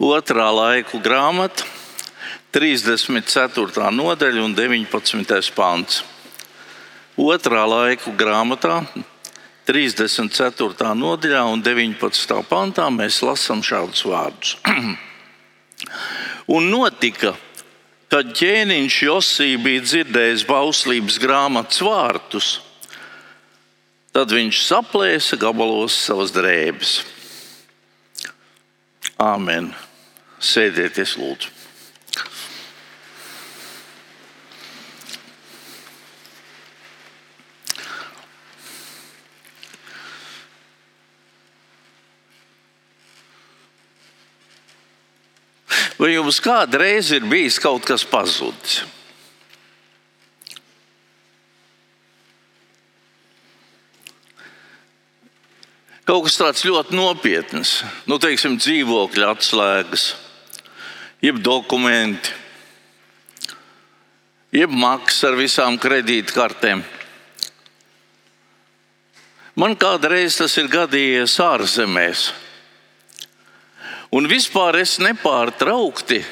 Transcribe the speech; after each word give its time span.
Otrā 0.00 0.46
laiku 0.48 0.96
grāmata, 1.04 1.66
34. 2.56 3.90
nodaļa 3.92 4.44
un 4.46 4.54
19. 4.56 5.50
pāns. 5.52 5.98
Otrā 7.20 7.66
laiku 7.68 8.14
grāmatā, 8.16 8.78
34. 9.68 10.94
nodaļā 10.96 11.42
un 11.52 11.60
19. 11.60 12.32
pantā 12.48 12.86
mēs 12.88 13.18
lasām 13.20 13.60
šādus 13.60 14.06
vārdus. 14.08 14.54
un 16.56 16.70
notika, 16.72 17.34
kad 18.08 18.32
ķēniņš 18.40 18.98
Josija 19.04 19.60
bija 19.60 19.84
dzirdējis 19.84 20.46
bauslības 20.48 21.20
grāmatas 21.20 21.84
vārtus, 21.84 22.50
tad 24.16 24.32
viņš 24.32 24.64
saplēsa 24.64 25.36
gabalos 25.44 26.00
savas 26.08 26.32
drēbes. 26.32 26.96
Āmen! 29.20 29.74
Sēdieties, 30.40 31.18
lūdzu! 31.20 31.60
Vai 46.00 46.14
jums 46.14 46.38
kādreiz 46.40 47.10
ir 47.12 47.26
bijis 47.28 47.58
kaut 47.60 47.84
kas 47.84 48.06
pazudis? 48.08 48.78
Kaut 56.08 56.24
kas 56.24 56.38
tāds 56.40 56.64
ļoti 56.64 56.96
nopietns, 56.96 57.74
nu, 58.08 58.16
teiksim, 58.18 58.56
dzīvokļa 58.58 59.28
atslēgas, 59.36 60.06
jeb 61.20 61.40
dokumenti, 61.44 62.32
jeb 64.52 64.72
maksas 64.72 65.28
ar 65.30 65.38
visām 65.38 65.78
kredītkartēm. 65.80 66.82
Man 69.60 69.76
kādreiz 69.76 70.38
tas 70.40 70.56
ir 70.60 70.70
gadījies 70.72 71.36
ārzemēs. 71.44 72.30
Un 74.16 74.26
vispār 74.30 74.80
es 74.80 74.96
nepārtraukti 75.02 76.22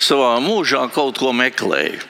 savā 0.00 0.36
mūžā 0.42 0.84
kaut 0.94 1.18
ko 1.18 1.32
meklēju. 1.34 2.02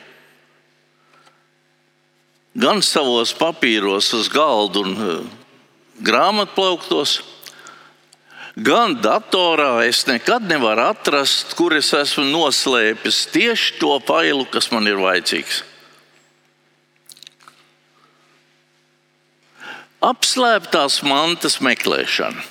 Gan 2.61 2.83
savos 2.83 3.31
papīros, 3.39 4.11
uz 4.19 4.29
galda 4.29 4.83
un 4.83 4.97
eh, 4.99 5.21
grāmatplauktos, 6.03 7.21
gan 7.21 7.40
datorā 8.57 9.87
es 9.87 10.07
nekad 10.07 10.43
nevaru 10.43 10.91
atrast, 10.91 11.55
kur 11.55 11.77
es 11.77 11.93
esmu 11.95 12.25
noslēpis 12.33 13.31
tieši 13.31 13.79
to 13.79 13.99
failu, 14.03 14.45
kas 14.51 14.71
man 14.73 14.87
ir 14.87 14.99
vajadzīgs. 14.99 15.63
Apslēptās 20.01 21.03
mantas 21.05 21.61
meklēšana. 21.61 22.43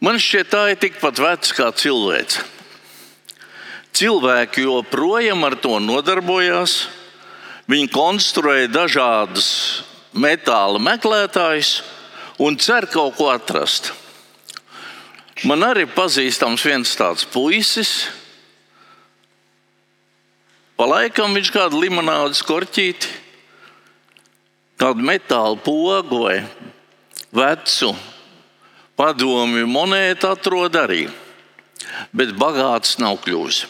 Man 0.00 0.18
šķiet, 0.20 0.48
tā 0.52 0.62
ir 0.72 0.78
tikpat 0.80 1.18
veca 1.20 1.54
kā 1.56 1.70
cilvēks. 1.72 2.40
Cilvēki 3.96 4.66
joprojām 4.66 5.44
ar 5.46 5.56
to 5.56 5.78
nodarbojās. 5.80 6.86
Viņi 7.66 7.88
konstruē 7.92 8.66
dažādus 8.68 9.48
metāla 10.16 10.80
meklētājus 10.82 11.80
un 12.42 12.56
cer 12.60 12.88
kaut 12.92 13.16
ko 13.18 13.30
atrast. 13.32 13.92
Man 15.44 15.64
arī 15.66 15.84
pazīstams 15.88 16.64
viens 16.64 16.94
tāds 16.96 17.26
puisis. 17.28 18.08
Pa 20.76 20.88
laikam 20.88 21.36
viņš 21.36 21.52
kādu 21.52 21.80
limonādes 21.80 22.42
korķīti, 22.44 23.08
kādu 24.80 25.04
metāla 25.04 25.56
pogu 25.60 26.24
vai 26.24 26.42
vecu 27.32 27.94
Padomju 28.96 29.66
monēta 29.68 30.30
atrod 30.32 30.76
arī, 30.80 31.02
bet 32.16 32.32
bagāts 32.40 32.94
nav 32.96 33.18
kļuvis. 33.20 33.66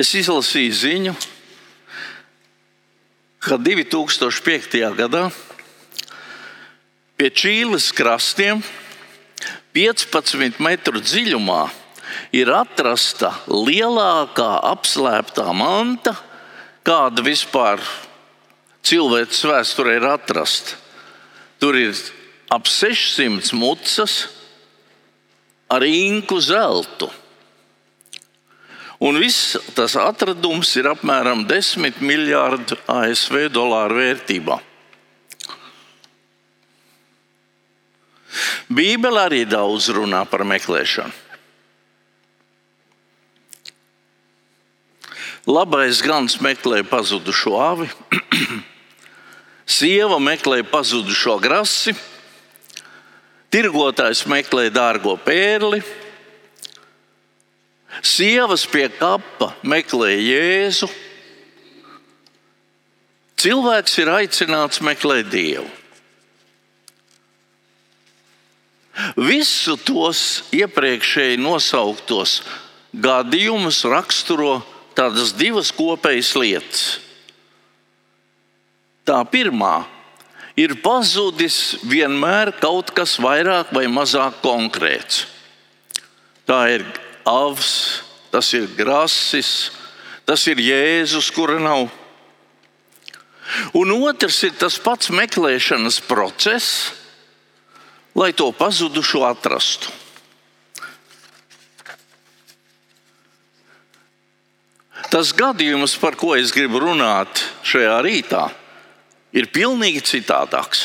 Es 0.00 0.14
izlasīju 0.16 0.76
ziņu, 0.78 1.12
ka 3.40 3.56
2005. 3.56 4.76
gadā 4.96 5.30
pie 7.16 7.28
Čīles 7.32 7.88
krastiem 7.96 8.60
15 9.72 10.60
metru 10.60 11.00
dziļumā 11.00 11.62
ir 12.36 12.50
atrasta 12.52 13.30
lielākā 13.48 14.50
apslēptā 14.74 15.46
manta, 15.56 16.12
kāda 16.84 17.24
vispār 17.24 17.80
cilvēces 18.84 19.46
vēsturē 19.48 19.96
ir 19.96 20.08
atrasta. 20.10 20.76
Tur 21.60 21.76
ir 21.80 21.96
ap 22.52 22.68
600 22.68 23.56
mucas 23.56 24.26
ar 25.70 25.84
inku 25.86 26.40
zeltu. 26.44 27.08
Un 29.00 29.16
viss 29.16 29.56
tas 29.72 29.94
atradums 29.96 30.74
ir 30.76 30.90
apmēram 30.90 31.46
10 31.48 32.02
miljardu 32.04 32.76
ASV 32.84 33.46
dolāru 33.48 33.96
vērtībā. 33.96 34.58
Bībele 38.70 39.22
arī 39.24 39.40
daudz 39.48 39.88
runā 39.96 40.20
par 40.28 40.44
meklēšanu. 40.46 41.16
Labais 45.48 46.02
gans 46.04 46.36
meklē 46.44 46.82
pazudušo 46.84 47.56
avi, 47.56 47.88
Sieva 49.80 50.18
meklē 50.20 50.60
pazudušo 50.68 51.38
grasi, 51.40 51.94
tirgotājs 53.50 54.26
meklē 54.28 54.68
dārgo 54.74 55.16
pērli, 55.24 55.80
sievas 58.02 58.66
pie 58.70 58.88
kapa 58.92 59.52
meklē 59.66 60.14
jēzu. 60.16 60.88
Cilvēks 63.40 63.94
ir 64.02 64.10
aicināts 64.12 64.82
meklēt 64.84 65.30
Dievu. 65.32 65.68
Visu 69.16 69.78
tos 69.80 70.42
iepriekšēji 70.52 71.38
nosauktos 71.40 72.40
gadījumus 72.92 73.84
raksturo 73.88 74.58
tādas 74.98 75.32
divas 75.38 75.70
kopējas 75.72 76.34
lietas. 76.36 76.84
Tā 79.08 79.22
pirmā 79.32 79.86
ir 80.60 80.76
pazudis 80.84 81.78
vienmēr 81.88 82.52
kaut 82.60 82.92
kas 82.94 83.16
vairāk 83.22 83.72
vai 83.72 83.86
mazāk 83.88 84.42
konkrēts. 84.44 85.24
Tā 86.44 86.60
ir 86.74 86.84
avs, 87.26 88.02
tas 88.30 88.52
ir 88.56 88.68
grasis, 88.76 89.70
tas 90.24 90.46
ir 90.50 90.60
Jēzus, 90.62 91.30
kura 91.34 91.58
nav. 91.62 91.88
Un 93.74 93.90
otrs 93.96 94.42
ir 94.46 94.54
tas 94.58 94.78
pats 94.78 95.10
meklēšanas 95.10 95.98
process, 96.06 96.92
lai 98.14 98.30
to 98.36 98.50
pazudušo 98.54 99.24
atrastu. 99.26 99.90
Tas 105.10 105.32
gadījums, 105.34 105.96
par 105.98 106.14
ko 106.14 106.36
es 106.38 106.52
gribu 106.54 106.84
runāt 106.84 107.42
šajā 107.66 107.96
rītā, 108.06 108.44
ir 109.34 109.48
pilnīgi 109.50 110.04
citādāks. 110.06 110.84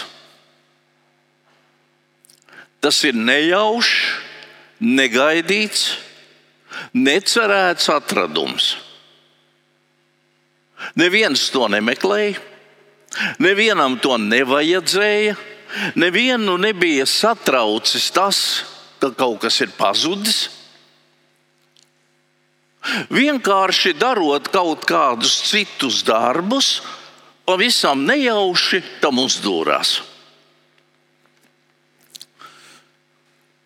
Tas 2.82 2.98
ir 3.06 3.14
nejaušs, 3.18 3.94
negaidīts, 4.82 5.86
necerēts 6.94 7.90
atradums. 7.94 8.76
Neviens 11.00 11.48
to 11.54 11.68
nemeklēja, 11.72 12.42
nevienam 13.40 13.98
to 14.04 14.18
nevajadzēja, 14.20 15.36
nevienu 15.96 16.58
nebija 16.62 17.08
satraucis 17.10 18.12
tas, 18.16 18.40
ka 19.00 19.12
kaut 19.16 19.42
kas 19.46 19.62
ir 19.64 19.72
pazudis. 19.78 20.50
Vienkārši 23.10 23.96
darot 23.98 24.52
kaut 24.54 24.86
kādus 24.86 25.40
citus 25.50 26.04
darbus, 26.06 26.84
pavisam 27.48 28.04
nejauši 28.06 28.84
tam 29.02 29.24
uzdūrās. 29.24 29.98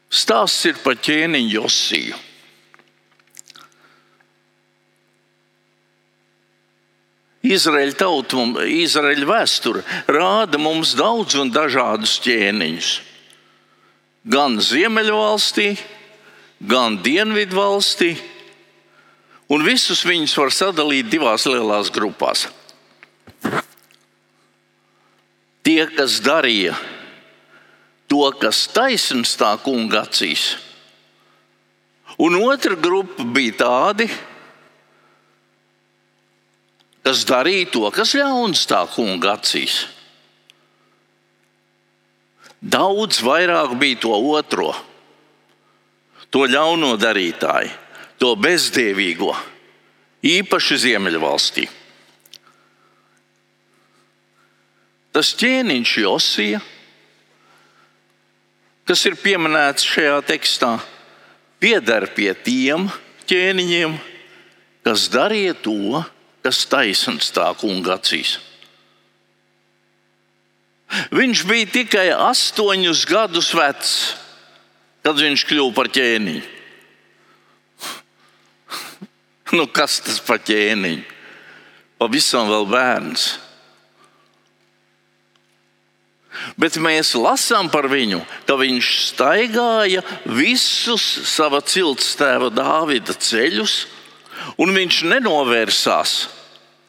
Stāsts 0.09 0.65
ir 0.65 0.79
par 0.81 0.97
ķēniņu 0.97 1.51
Josiju. 1.59 2.17
Izraēļa 7.39 7.95
tauta, 7.95 8.41
Izraēļa 8.67 9.27
vēsture 9.29 9.83
rāda 10.11 10.59
mums 10.59 10.91
daudz 10.99 11.37
un 11.39 11.51
dažādus 11.55 12.17
ķēniņus. 12.25 12.89
Gan 14.27 14.57
Ziemeļvalstī, 14.59 15.69
gan 16.67 16.97
Dienvidvalstī, 16.99 18.17
un 19.47 19.63
visus 19.63 20.03
viņus 20.03 20.35
var 20.35 20.51
sadalīt 20.51 21.07
divās 21.07 21.47
lielās 21.47 21.91
grupās. 21.95 22.49
Tie, 25.63 25.79
kas 25.95 26.19
darīja 26.25 26.75
to, 28.11 28.25
kas 28.41 28.65
taisnīgs 28.73 29.37
tā 29.39 29.53
kunga 29.63 30.03
acīs, 30.03 30.57
un 32.19 32.35
otra 32.41 32.75
grupa 32.75 33.23
bija 33.23 33.61
tādi, 33.63 34.09
kas 34.09 34.28
darīja 37.27 37.69
to, 37.73 37.87
kas 37.93 38.13
ļauns 38.17 38.65
tā 38.69 38.83
kunga 38.91 39.37
acīs. 39.37 39.85
Daudz 42.59 43.21
vairāk 43.23 43.77
bija 43.79 44.01
to 44.03 44.11
otro, 44.35 44.73
to 46.29 46.43
ļauno 46.43 46.97
darītāju, 46.99 47.71
to 48.19 48.33
bezdievīgo, 48.35 49.31
īpaši 50.27 50.81
Ziemeļvalstī. 50.83 51.69
Tas 55.15 55.31
ķēniņš 55.39 55.95
Josija, 56.03 56.59
kas 58.85 59.07
ir 59.07 59.15
pieminēts 59.23 59.87
šajā 59.87 60.19
tekstā, 60.27 60.75
pieder 61.63 62.11
pie 62.13 62.33
tiem 62.35 62.91
ķēniņiem, 63.29 63.95
kas 64.83 65.07
darīja 65.13 65.55
to, 65.63 66.03
kas 66.03 66.18
taisnīgs 66.69 67.33
tā 67.35 67.47
kunga 67.59 67.97
acīs. 67.99 68.37
Viņš 71.13 71.43
bija 71.45 71.69
tikai 71.69 72.07
astoņus 72.13 73.03
gadus 73.09 73.51
vecs, 73.53 73.91
kad 75.05 75.19
viņš 75.21 75.45
kļuva 75.49 75.75
par 75.75 75.91
ķēniņu. 75.93 76.47
Nu, 79.49 79.63
kas 79.65 79.95
tas 80.05 80.19
par 80.21 80.37
ķēniņu? 80.45 81.05
Pavisam 81.97 82.51
vēl 82.51 82.67
bērns. 82.69 83.23
Bet 86.59 86.77
mēs 86.79 87.15
lasām 87.17 87.67
par 87.73 87.89
viņu, 87.91 88.21
ka 88.47 88.55
viņš 88.59 88.89
staigāja 89.09 90.03
visus 90.29 91.03
sava 91.27 91.59
ciltstēva 91.65 92.51
Dāvida 92.53 93.15
ceļus, 93.17 93.73
un 94.61 94.71
viņš 94.77 95.01
nenovērsās 95.09 96.13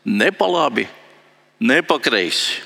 ne 0.04 0.30
pa 0.32 0.48
labi, 0.48 0.86
ne 1.60 1.80
pa 1.82 1.98
kreisi. 2.02 2.60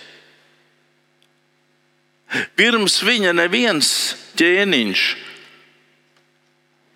Pirms 2.58 2.98
viņa 3.06 3.34
neviens 3.36 3.88
ķēniņš 4.38 5.04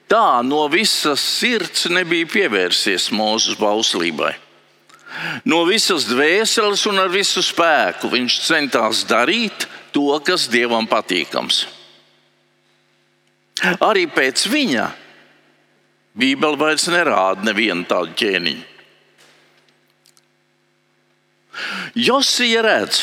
tā 0.08 0.40
no 0.42 0.64
visas 0.72 1.22
sirds 1.22 1.86
nebija 1.92 2.26
pievērsies 2.32 3.10
mūsu 3.14 3.58
bauslībai. 3.60 4.32
No 5.48 5.62
visas 5.68 6.06
dvēseles 6.08 6.84
un 6.90 7.00
ar 7.00 7.10
visu 7.12 7.42
spēku 7.44 8.10
viņš 8.12 8.38
centās 8.44 9.04
darīt 9.08 9.66
to, 9.92 10.10
kas 10.24 10.48
dievam 10.52 10.88
patīkams. 10.88 11.66
Arī 13.82 14.06
pēc 14.06 14.44
viņa 14.52 14.88
Bībele 16.18 16.58
vairs 16.58 16.88
nerāda 16.90 17.46
nevienu 17.46 17.86
tādu 17.88 18.14
ķēniņu. 18.18 18.67
Josija 21.94 22.62
redz, 22.62 23.02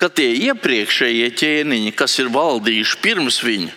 ka 0.00 0.08
tie 0.10 0.32
iepriekšējie 0.50 1.28
ķēniņi, 1.38 1.92
kas 1.94 2.18
ir 2.18 2.32
valdījuši 2.34 2.98
pirms 3.04 3.42
viņa, 3.46 3.70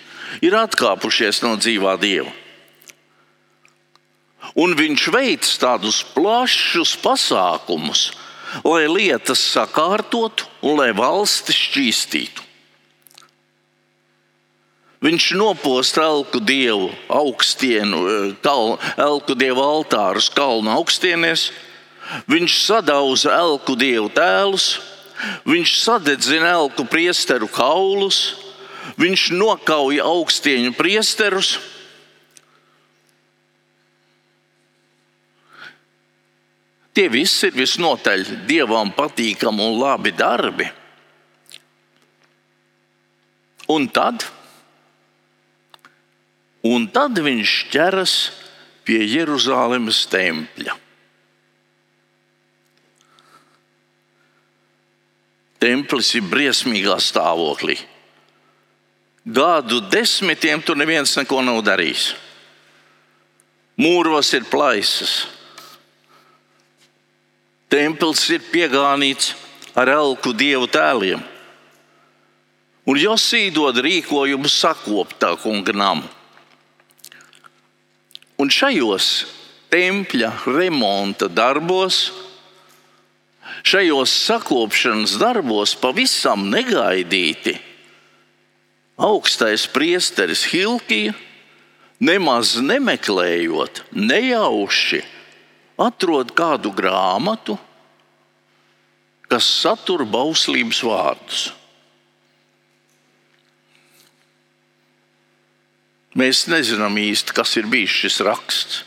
ir 0.45 0.57
atkāpušies 0.57 1.43
no 1.45 1.55
dzīvā 1.59 1.95
dieva. 2.01 2.31
Un 4.55 4.75
viņš 4.77 5.09
veic 5.11 5.47
tādus 5.59 5.99
plašus 6.15 6.95
pasākumus, 7.01 8.11
lai 8.63 8.85
lietas 8.87 9.41
sakārtotu 9.51 10.47
un 10.63 10.79
lai 10.79 10.91
valsti 10.95 11.55
šķīstītu. 11.55 12.45
Viņš 15.05 15.25
nopost 15.37 15.99
elku 16.01 16.39
dievu 16.41 16.87
augstienu, 17.11 17.99
eh, 18.09 18.49
elku 18.97 19.35
dievu 19.35 19.61
altārus 19.61 20.31
kalnu 20.33 20.71
augstienēs, 20.71 21.51
viņš 22.29 22.57
sadauza 22.65 23.33
elku 23.35 23.75
dievu 23.79 24.09
tēlus, 24.13 24.79
viņš 25.47 25.75
sadedzina 25.81 26.53
elku 26.57 26.85
priesteru 26.89 27.49
kaulus, 27.51 28.35
viņš 28.99 29.29
nokauja 29.35 30.05
augstieņu 30.05 30.75
priesterus. 30.77 31.55
Tie 36.95 37.09
visi 37.11 37.49
ir 37.49 37.57
visnotaļ 37.57 38.23
dievam 38.47 38.93
patīkami 38.95 39.65
un 39.65 39.77
labi 39.81 40.13
darbi. 40.15 40.69
Un 43.67 43.89
tad 43.91 44.23
Un 46.65 46.87
tad 46.89 47.19
viņš 47.21 47.51
ķeras 47.69 48.13
pie 48.87 49.03
Jeruzalemes 49.05 49.99
tempļa. 50.09 50.73
Templis 55.65 56.11
ir 56.13 56.27
briesmīgā 56.29 56.99
stāvoklī. 57.01 57.79
Gadu 59.25 59.79
desmitiem 59.89 60.61
tur 60.61 60.77
neviens 60.77 61.15
neko 61.17 61.39
nav 61.41 61.63
darījis. 61.65 62.11
Mūros 63.81 64.29
ir 64.37 64.45
plaisas. 64.45 65.23
Templis 67.73 68.27
ir 68.29 68.45
piegānīts 68.51 69.33
ar 69.73 69.89
elku 69.95 70.35
dievu 70.37 70.69
tēliem. 70.69 71.23
Un 72.85 72.99
Josī 73.01 73.47
dod 73.49 73.81
rīkojumu 73.81 74.51
sakopt 74.51 75.17
tā 75.23 75.33
kunga 75.41 75.73
namu. 75.73 76.05
Un 78.37 78.53
šajos 78.53 79.09
tempļa 79.73 80.29
remonta 80.45 81.25
darbos, 81.31 82.11
šajos 83.63 84.11
sakopšanas 84.25 85.15
darbos 85.21 85.75
pavisam 85.79 86.49
negaidīti 86.51 87.55
augstais 88.95 89.67
priesteris 89.67 90.45
Hilkija, 90.51 91.13
nemaz 91.99 92.55
nemeklējot, 92.63 93.83
nejauši 93.91 95.01
atrod 95.79 96.31
kādu 96.35 96.71
grāmatu, 96.75 97.57
kas 99.27 99.47
satur 99.61 100.05
bauslības 100.07 100.81
vārdus. 100.85 101.45
Mēs 106.15 106.45
nezinām 106.47 106.95
īsti, 106.95 107.33
kas 107.35 107.57
ir 107.59 107.65
bijis 107.67 107.91
šis 107.91 108.21
raksts. 108.23 108.83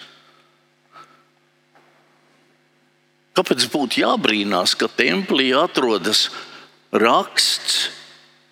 Kāpēc 3.38 3.68
būtu 3.70 4.00
jābrīnās, 4.02 4.72
ka 4.74 4.88
templī 4.90 5.52
atrodas 5.54 6.24
raksts, 6.90 7.84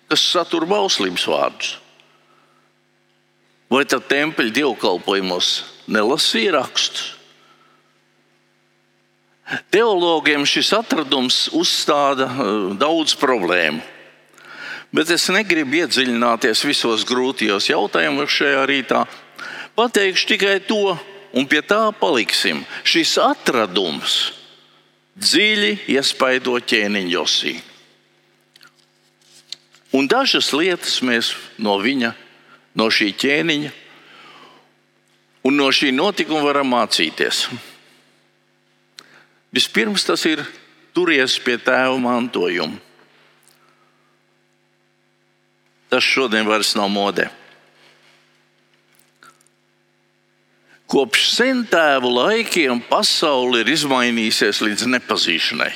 kas 0.07 0.23
satur 0.23 0.63
bauslības 0.63 1.25
vārdus? 1.27 1.73
Vai 3.67 3.83
tad 3.83 4.05
tempļa 4.07 4.53
dievkalpojumos 4.55 5.49
nelasīja 5.91 6.53
rakstus? 6.55 7.17
Teologiem 9.75 10.47
šis 10.47 10.71
atradums 10.79 11.41
uzstāda 11.51 12.29
eh, 12.31 12.47
daudz 12.79 13.17
problēmu. 13.19 13.83
Bet 14.95 15.11
es 15.11 15.27
negribu 15.35 15.81
iedziļināties 15.81 16.63
visos 16.63 17.03
grūtajos 17.07 17.67
jautājumos 17.73 18.31
šajā 18.31 18.63
rītā. 18.71 19.03
Pateikšu 19.75 20.31
tikai 20.31 20.57
to, 20.63 20.95
un 21.35 21.47
pie 21.51 21.59
tā 21.59 21.89
paliksim. 21.99 22.63
Šis 22.87 23.17
atradums 23.19 24.36
dziļi 25.17 25.73
iespaido 25.93 26.57
ķēniņu 26.61 27.13
Josiju. 27.15 27.63
Un 29.97 30.07
dažas 30.11 30.51
lietas 30.53 30.99
mēs 31.01 31.31
no 31.57 31.77
viņa, 31.81 32.11
no 32.77 32.89
šī 32.93 33.13
ķēniņa 33.17 33.71
un 35.47 35.55
no 35.55 35.69
šī 35.71 35.93
notikuma 35.95 36.43
varam 36.43 36.69
mācīties. 36.75 37.47
Vispirms 39.55 40.03
tas 40.05 40.25
ir 40.27 40.43
turies 40.93 41.37
pie 41.39 41.55
tēva 41.57 41.95
mantojuma. 42.03 42.83
Tas 45.87 46.03
šodien 46.03 46.49
vairs 46.49 46.73
nav 46.75 46.89
modē. 46.91 47.29
Ko 50.76 50.76
Kopš 50.87 51.25
sentēvu 51.35 52.13
laikiem 52.15 52.79
pasaule 52.87 53.59
ir 53.63 53.73
izmainījusies 53.73 54.61
līdz 54.63 54.85
nepazīšanai. 54.93 55.73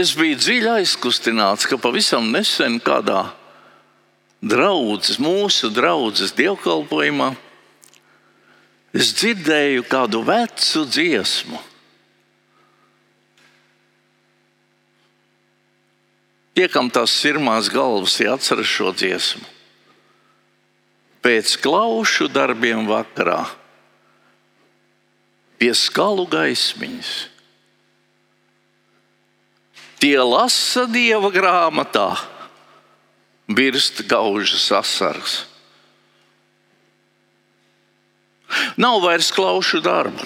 Es 0.00 0.14
biju 0.18 0.38
dziļi 0.38 0.70
aizkustināts, 0.80 1.68
ka 1.70 1.78
pavisam 1.78 2.30
nesen 2.34 2.78
kādā 2.82 3.28
draudzes, 4.42 5.18
mūsu 5.22 5.70
draudzes 5.74 6.34
dievkalpojumā 6.38 7.34
es 8.96 9.12
dzirdēju 9.18 9.86
kādu 9.90 10.22
vecu 10.26 10.84
dziesmu. 10.86 11.60
Tie, 16.58 16.66
kam 16.68 16.90
tās 16.90 17.14
sirmās 17.14 17.70
galvas, 17.72 18.18
tie 18.18 18.26
atceras 18.30 18.68
šo 18.68 18.90
dziesmu. 18.92 19.59
Pēc 21.20 21.56
klaušu 21.60 22.30
darbiem 22.32 22.86
vakarā 22.88 23.44
pie 25.60 25.74
skalu 25.76 26.24
gaismiņas. 26.24 27.10
Tie 30.00 30.16
lasa 30.24 30.86
dieva 30.88 31.28
grāmatā, 31.28 32.14
birst 33.44 34.00
gaužas 34.08 34.64
asaras. 34.72 35.34
Nav 38.80 39.02
vairs 39.04 39.28
klaušu 39.36 39.82
darbu, 39.84 40.24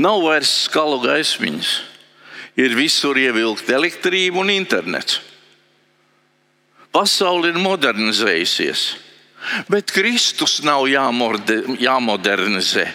nav 0.00 0.24
vairs 0.24 0.54
skalu 0.64 1.02
gaismiņas 1.04 1.74
ir 2.60 2.74
visur 2.74 3.18
ievilkta 3.20 3.76
elektrība 3.76 4.40
un 4.42 4.50
internets. 4.52 5.20
Pasaule 6.90 7.52
ir 7.52 7.60
modernizējusies, 7.60 8.88
bet 9.68 9.92
Kristus 9.94 10.58
nav 10.64 10.88
jāmodernizē. 10.90 12.88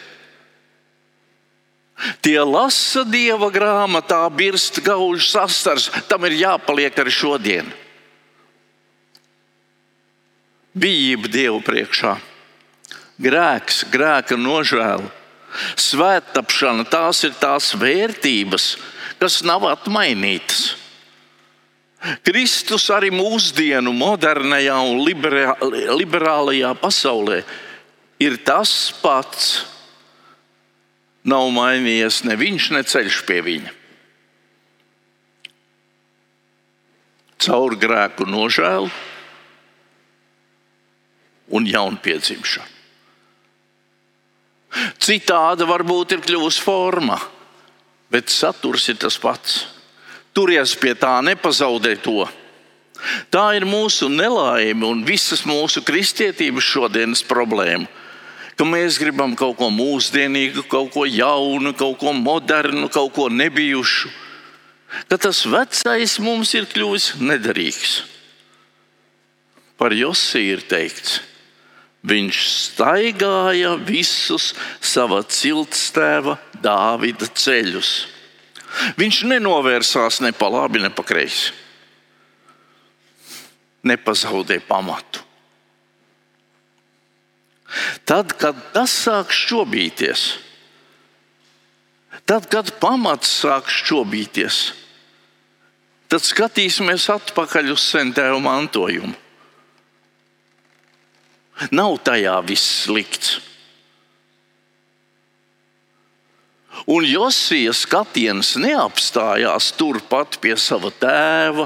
Tie 2.20 2.40
lasa 2.44 3.06
dieva 3.08 3.48
grāmatā, 3.54 4.20
birst 4.36 4.82
gaužs 4.84 5.30
sastars, 5.32 5.88
tam 6.10 6.25
ir 6.28 6.36
jāpaliek 6.42 6.98
arī 7.00 7.14
šodien. 7.14 7.70
Bijība 10.75 11.32
Dievu 11.32 11.62
priekšā, 11.64 12.18
grēks, 13.24 13.86
grēka 13.88 14.36
nožēla, 14.36 15.08
svētapšana, 15.80 16.84
tās 16.92 17.24
ir 17.24 17.38
tās 17.40 17.72
vērtības, 17.80 18.74
kas 19.22 19.40
nav 19.48 19.64
atmainītas. 19.72 20.74
Kristus 22.26 22.88
arī 22.94 23.12
mūsdienu 23.14 23.94
modernajā 23.96 24.76
un 24.86 25.02
liberālajā 26.00 26.74
pasaulē 26.82 27.40
ir 28.22 28.38
tas 28.46 28.72
pats. 29.02 29.66
Nav 31.26 31.50
mainījies 31.56 32.22
ne 32.28 32.38
viņš, 32.38 32.70
ne 32.76 32.84
ceļš 32.86 33.22
pie 33.26 33.40
viņa. 33.46 33.74
Caur 37.46 37.76
grēku 37.82 38.28
nožēlu 38.30 38.92
un 41.58 41.66
jaunpiedzimšanu. 41.70 42.72
Citāda 45.02 45.66
varbūt 45.70 46.14
ir 46.16 46.24
kļuvusi 46.26 46.62
forma 46.62 47.18
bet 48.16 48.32
saturs 48.32 48.88
ir 48.90 49.00
tas 49.02 49.18
pats. 49.20 49.66
Turies 50.36 50.74
pie 50.75 50.92
tā, 51.00 51.22
nepazaudē 51.24 51.96
to. 52.04 52.25
Tā 53.32 53.46
ir 53.56 53.65
mūsu 53.68 54.10
nelaime 54.12 54.88
un 54.88 55.04
visas 55.08 55.46
mūsu 55.48 55.84
kristietības 55.86 56.65
šodienas 56.74 57.24
problēma. 57.27 57.88
Ka 58.56 58.63
mēs 58.68 59.00
gribam 59.00 59.34
kaut 59.36 59.58
ko 59.60 59.68
mūsdienīgu, 59.72 60.63
kaut 60.72 60.94
ko 60.94 61.04
jaunu, 61.08 61.74
kaut 61.75 61.98
ko 62.00 62.13
modernu, 62.15 62.88
kaut 62.92 63.12
ko 63.15 63.27
nebijušu. 63.27 64.12
Ka 65.12 65.20
tas 65.20 65.44
vecais 65.44 66.18
mums 66.24 66.54
ir 66.56 66.68
kļuvis 66.72 67.15
nederīgs. 67.20 67.98
Par 69.75 69.92
Josiju 69.92 70.56
ir 70.56 70.63
teikts, 70.63 71.20
viņš 72.08 72.42
staigāja 72.48 73.74
visus 73.75 74.54
sava 74.80 75.20
ciltstēva 75.27 76.38
Dāvida 76.63 77.27
ceļus. 77.27 78.14
Viņš 79.00 79.22
nenovērsās 79.29 80.22
ne 80.24 80.32
pa 80.36 80.50
labi, 80.51 80.82
ne 80.84 80.91
pa 80.91 81.03
kreisi. 81.05 81.53
Nepazaudēja 83.86 84.65
pamatu. 84.67 85.22
Tad, 88.05 88.34
kad 88.39 88.58
tas 88.74 88.94
sāk 88.94 89.34
šķobīties, 89.34 90.24
tad, 92.29 92.46
kad 92.51 92.70
pamats 92.82 93.32
sāk 93.41 93.70
šķobīties, 93.74 94.60
tad 96.12 96.25
skatīsimies 96.25 97.10
atpakaļ 97.13 97.74
uz 97.74 97.88
sentēju 97.89 98.39
mantojumu. 98.46 99.15
Nav 101.72 101.98
tajā 102.05 102.36
viss 102.46 102.84
slikts. 102.86 103.39
Un 106.86 107.06
Josijas 107.10 107.82
skatiens 107.82 108.54
neapstājās 108.62 109.72
turpat 109.74 110.38
pie 110.42 110.54
sava 110.60 110.92
tēva 110.94 111.65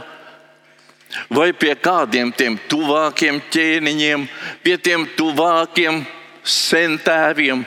vai 1.27 1.51
pie 1.51 1.73
kādiem 1.75 2.31
tiem 2.31 2.55
tuvākiem 2.69 3.41
ķēniņiem, 3.51 4.27
pie 4.63 4.77
tiem 4.79 5.03
tuvākiem 5.17 6.03
sentēviem. 6.45 7.65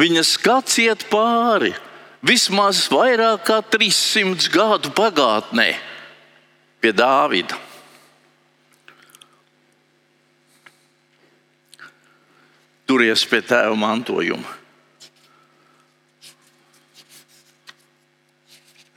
Viņa 0.00 0.26
skats 0.26 0.76
iet 0.82 1.06
pāri 1.08 1.72
vismaz 2.20 2.84
vairāk 2.92 3.46
kā 3.48 3.58
300 3.72 4.52
gadu 4.52 4.92
pagātnē 4.96 5.72
pie 6.80 6.92
Dāvida. 6.96 7.56
Turies 12.90 13.22
pie 13.30 13.38
tēva 13.46 13.76
mantojuma. 13.78 14.59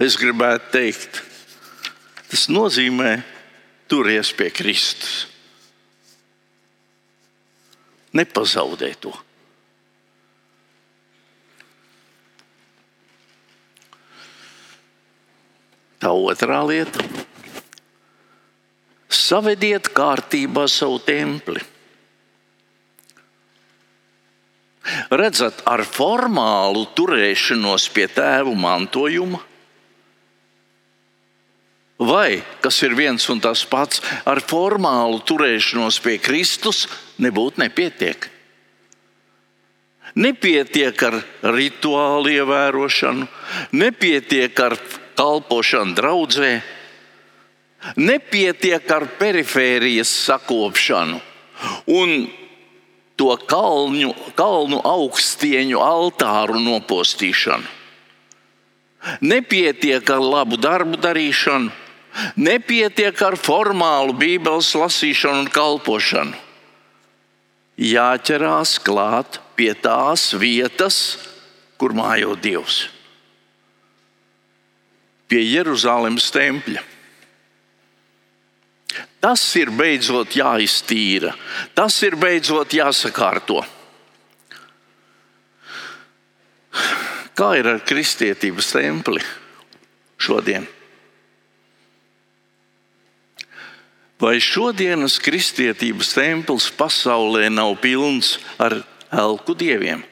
Es 0.03 0.17
gribētu 0.19 0.73
teikt, 0.73 1.21
tas 2.27 2.49
nozīmē 2.51 3.21
turies 3.87 4.33
pie 4.35 4.49
Kristus. 4.51 5.29
Nepazaudē 8.11 8.89
to. 8.99 9.13
Tā 16.03 16.11
otrā 16.11 16.59
lieta- 16.67 17.07
savediet 19.23 19.87
kārtībā 19.95 20.67
savu 20.67 20.99
templi. 20.99 21.63
Redzat, 25.15 25.63
ar 25.63 25.87
formālu 25.87 26.83
turēšanos 26.91 27.87
pie 27.95 28.11
tēva 28.11 28.51
mantojuma 28.67 29.39
Vai, 32.03 32.41
kas 32.59 32.81
ir 32.83 32.97
viens 32.97 33.23
un 33.31 33.39
tas 33.39 33.63
pats, 33.69 34.01
ar 34.27 34.41
formālu 34.43 35.21
turēšanos 35.23 36.01
pie 36.03 36.17
Kristus 36.19 36.87
nebūtu 37.23 37.61
nepietiek. 37.63 38.27
Nepietiek 40.19 41.03
ar 41.07 41.15
rituālu 41.55 42.33
ievērošanu, 42.33 43.27
nepietiek 43.79 44.59
ar 44.61 44.75
kalpošanu 45.17 45.95
draudzē, 45.97 46.51
nepietiek 47.95 48.91
ar 48.91 49.07
perifērijas 49.19 50.11
sakopšanu 50.27 51.21
un 51.93 52.27
to 53.15 53.31
kalņu, 53.47 54.11
kalnu 54.35 54.81
augstieņu 54.83 55.79
altāru 55.79 56.59
nopostīšanu. 56.59 57.79
Nepietiek 59.23 60.09
ar 60.15 60.21
labu 60.23 60.59
darbu 60.59 60.99
darīšanu, 61.03 61.71
Nepietiek 62.37 63.17
ar 63.25 63.37
formālu 63.39 64.13
Bībeles 64.17 64.73
lasīšanu 64.77 65.45
un 65.45 65.51
kalpošanu. 65.53 66.37
Jāķerās 67.81 68.77
klāt 68.85 69.39
pie 69.57 69.71
tās 69.73 70.29
vietas, 70.37 70.97
kur 71.81 71.95
mājo 71.97 72.35
Dievs. 72.37 72.83
Pie 75.25 75.41
Jeruzalemes 75.41 76.29
tempļa. 76.35 76.83
Tas 79.23 79.41
ir 79.57 79.71
beidzot 79.73 80.35
jāiztīra, 80.37 81.31
tas 81.73 81.95
ir 82.05 82.17
beidzot 82.19 82.75
jāsakārto. 82.77 83.63
Kā 87.33 87.49
ir 87.57 87.71
ar 87.71 87.81
kristietības 87.81 88.69
templi 88.75 89.23
šodien? 90.21 90.67
Vai 94.23 94.37
šodienas 94.39 95.17
kristietības 95.19 96.13
templis 96.15 96.69
pasaulē 96.71 97.49
nav 97.51 97.75
pilns 97.83 98.37
ar 98.55 98.77
elku 99.11 99.51
dieviem? 99.51 100.05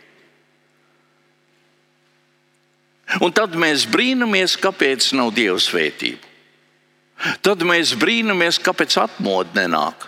Un 3.23 3.31
tad 3.35 3.55
mēs 3.59 3.85
brīnamies, 3.91 4.57
kāpēc 4.59 5.13
nav 5.15 5.31
dieva 5.35 5.59
svētība. 5.63 6.27
Tad 7.43 7.63
mēs 7.67 7.93
brīnamies, 7.99 8.59
kāpēc 8.59 8.97
atmodu 8.99 9.55
nenāk. 9.55 10.07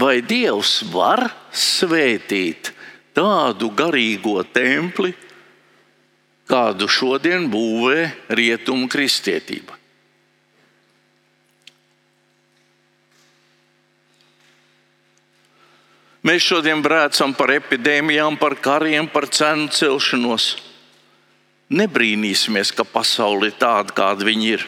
Vai 0.00 0.20
Dievs 0.22 0.80
var 0.90 1.26
svētīt 1.52 2.70
tādu 3.14 3.68
garīgo 3.74 4.38
templi, 4.54 5.12
kādu 6.50 6.88
šodien 6.90 7.46
būvē 7.50 8.10
rietumu 8.34 8.88
kristietība? 8.90 9.80
Mēs 16.20 16.44
šodien 16.44 16.82
brēcam 16.84 17.32
par 17.32 17.54
epidēmijām, 17.54 18.36
par 18.36 18.58
kariem, 18.60 19.06
par 19.08 19.24
cenu 19.32 19.70
celšanos. 19.72 20.50
Nebrīnīsimies, 21.72 22.74
ka 22.76 22.84
pasaule 22.84 23.48
ir 23.48 23.56
tāda, 23.56 23.94
kāda 23.96 24.26
viņa 24.28 24.50
ir. 24.50 24.66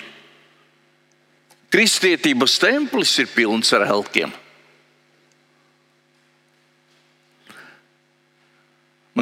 Kristietības 1.72 2.56
templis 2.62 3.12
ir 3.20 3.28
pilns 3.34 3.72
ar 3.76 3.84
elkiem. 3.84 4.32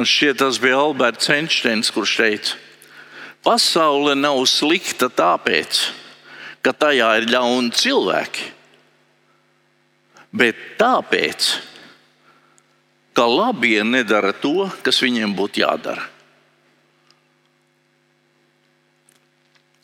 Man 0.01 0.07
šķiet, 0.09 0.39
tas 0.41 0.57
bija 0.57 0.79
Alberts 0.81 1.29
Einsteins, 1.29 1.91
kurš 1.93 2.15
teica, 2.17 2.55
pasaule 3.45 4.15
nav 4.17 4.39
slikta 4.49 5.11
tāpēc, 5.13 5.81
ka 6.65 6.73
tajā 6.73 7.09
ir 7.19 7.27
ļauni 7.29 7.69
cilvēki, 7.77 8.47
bet 10.41 10.65
tāpēc, 10.81 11.51
ka 13.13 13.27
labie 13.29 13.85
nedara 13.85 14.33
to, 14.33 14.65
kas 14.81 15.03
viņiem 15.05 15.37
būtu 15.37 15.61
jādara. 15.61 16.09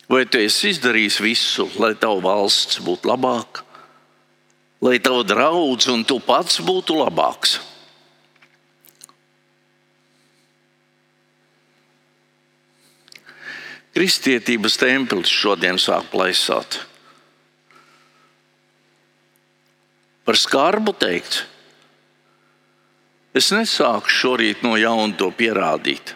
Vai 0.09 0.25
tu 0.25 0.41
esi 0.41 0.74
izdarījis 0.74 1.21
visu, 1.21 1.69
lai 1.77 1.93
tava 1.93 2.17
valsts 2.25 2.81
būtu 2.81 3.13
labāka, 3.13 3.69
lai 4.81 4.97
tava 4.97 5.21
draugs 5.21 5.93
un 5.93 6.01
tu 6.01 6.17
pats 6.17 6.57
būtu 6.65 7.03
labāks? 7.05 7.59
Kristietības 13.98 14.77
templis 14.77 15.32
šodien 15.34 15.80
sāk 15.82 16.12
plaisāt. 16.12 16.84
Par 20.27 20.38
skarbu 20.38 20.94
teikt, 21.01 21.46
Es 23.38 23.51
nesāku 23.54 24.10
šorīt 24.10 24.63
no 24.66 24.74
jauna 24.80 25.13
to 25.20 25.30
pierādīt. 25.36 26.16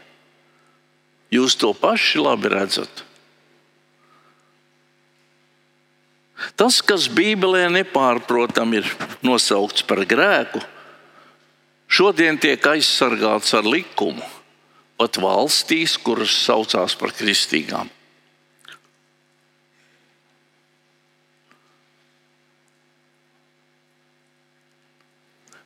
Jūs 1.31 1.55
to 1.59 1.69
paši 1.77 2.21
labi 2.23 2.49
redzat. 2.51 3.03
Tas, 6.57 6.79
kas 6.81 7.05
Bībelē 7.13 7.67
nepārprotami 7.69 8.79
ir 8.81 8.89
nosaukts 9.21 9.85
par 9.85 10.01
grēku, 10.09 10.63
šodien 11.85 12.39
tiek 12.41 12.65
aizsargāts 12.71 13.53
ar 13.53 13.69
likumu, 13.69 14.25
pat 15.01 15.17
valstīs, 15.17 15.97
kuras 15.97 16.37
saucās 16.45 16.95
par 17.01 17.17
kristīgām. 17.17 17.89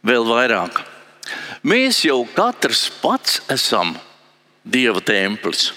Vēl 0.05 0.25
vairāk 0.29 0.85
Mēs 1.65 2.03
jau 2.05 2.19
katrs 2.35 2.85
pats 3.01 3.39
esam 3.49 3.95
Dieva 4.61 5.01
templis. 5.01 5.71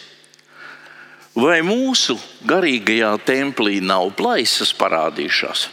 Vai 1.39 1.63
mūsu 1.65 2.17
garīgajā 2.49 3.11
templī 3.25 3.79
nav 3.85 4.11
plaisas 4.19 4.75
parādījušās? 4.77 5.67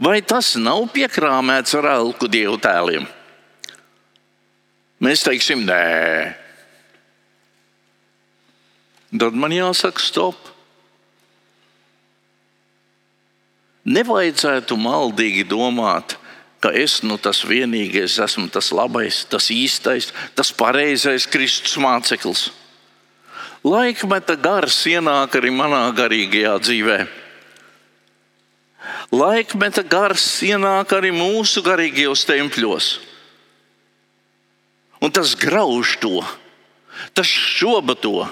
Vai 0.00 0.18
tas 0.24 0.54
nav 0.60 0.88
piekrāmēts 0.92 1.76
ar 1.80 1.88
elku 1.94 2.28
dievu 2.28 2.56
tēliem? 2.60 3.06
Mēs 5.04 5.24
teiksim, 5.26 5.66
nē. 5.68 6.34
Tad 9.14 9.36
man 9.36 9.52
jāsaka, 9.54 10.02
stop. 10.02 10.50
Nevajadzētu 13.84 14.78
maldīgi 14.80 15.44
domāt, 15.44 16.16
ka 16.64 16.72
es 16.72 17.02
nu 17.04 17.18
tas 17.20 17.42
vienīgais 17.44 18.16
esmu 18.24 18.48
tas 18.48 18.70
labais, 18.72 19.20
tas 19.28 19.50
īstais, 19.52 20.08
tas 20.34 20.50
pareizais 20.56 21.28
Kristus 21.28 21.76
māceklis. 21.76 22.48
Laikmeta 23.64 24.38
gars 24.40 24.78
ienāk 24.88 25.36
arī 25.36 25.52
manā 25.52 25.84
garīgajā 25.96 26.54
dzīvē. 26.64 26.98
Laikmeta 29.12 29.84
gars 29.84 30.24
ienāk 30.44 30.96
arī 30.96 31.12
mūsu 31.12 31.62
garīgajos 31.64 32.24
tempļos. 32.28 32.88
Un 35.04 35.12
tas 35.12 35.34
grauž 35.36 35.98
to, 36.00 36.22
tas 37.12 37.28
šoba 37.28 37.92
to, 37.92 38.24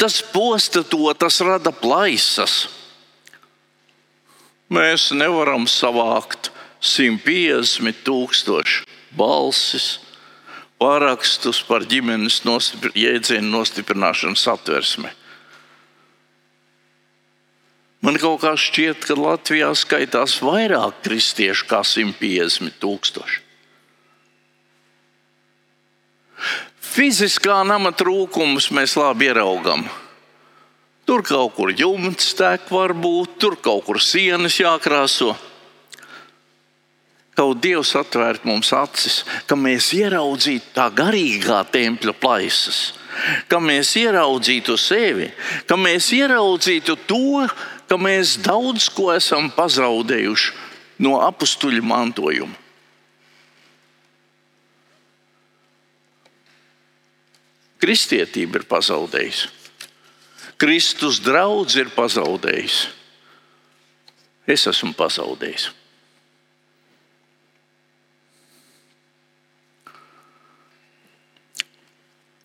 tas 0.00 0.22
posta 0.32 0.80
to, 0.80 1.04
tas 1.12 1.42
rada 1.44 1.68
plaisas. 1.68 2.64
Mēs 4.72 5.10
nevaram 5.12 5.66
savākt 5.68 6.48
150 6.80 8.00
tūkstoši 8.06 8.86
balsis, 9.12 9.98
parakstus 10.80 11.60
par 11.68 11.84
ģimenes 11.84 12.40
nostipr 12.48 12.96
jēdzienu 12.96 13.52
nostiprināšanu 13.52 14.40
satversmi. 14.40 15.12
Man 18.02 18.16
kaut 18.18 18.40
kā 18.42 18.56
šķiet, 18.58 19.04
ka 19.06 19.14
Latvijā 19.14 19.68
skaitās 19.78 20.40
vairāk 20.42 21.04
kristiešu 21.04 21.68
kā 21.70 21.84
150 21.86 22.80
tūkstoši. 22.82 23.41
Fiziskā 26.92 27.62
nama 27.64 27.92
trūkumus 27.96 28.70
mēs 28.74 28.96
labi 29.00 29.30
ieraugām. 29.30 29.86
Tur 31.08 31.24
kaut 31.26 31.56
kur 31.56 31.72
jumts 31.74 32.34
tek, 32.38 32.68
varbūt 32.70 33.38
tur 33.42 33.56
kaut 33.58 33.86
kur 33.86 34.00
sienas 34.00 34.60
jākrāso 34.60 35.32
kaut 37.36 37.62
Dievs 37.64 37.94
atvērt 37.96 38.44
mums 38.46 38.72
acis, 38.76 39.22
ka 39.48 39.56
mēs 39.58 39.92
ieraudzītu 39.96 40.74
tā 40.76 40.88
garīgā 40.94 41.62
tempļa 41.72 42.14
plaisas, 42.20 42.92
ka 43.48 43.60
mēs 43.62 43.94
ieraudzītu 44.00 44.76
sevi, 44.78 45.30
ka 45.66 45.78
mēs 45.80 46.12
ieraudzītu 46.16 46.96
to, 47.08 47.46
ka 47.88 47.98
mēs 48.00 48.36
daudz 48.44 48.88
ko 48.92 49.10
esam 49.16 49.50
pazaudējuši 49.56 50.52
no 51.02 51.18
apstuļu 51.24 51.82
mantojuma. 51.82 52.61
Kristietība 57.82 58.60
ir 58.60 58.66
pazaudējusi. 58.70 59.50
Kristus 60.62 61.18
draugs 61.18 61.74
ir 61.74 61.90
pazaudējis. 61.90 62.82
Es 64.46 64.66
esmu 64.70 64.92
pazaudējis. 64.94 65.70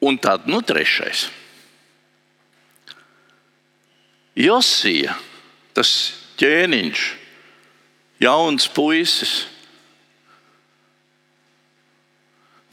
Un 0.08 0.18
tad, 0.22 0.46
nu, 0.50 0.62
trešais. 0.66 1.28
Josija, 4.38 5.16
tas 5.74 5.92
ķēniņš, 6.38 7.06
jauns 8.22 8.68
puisis. 8.70 9.40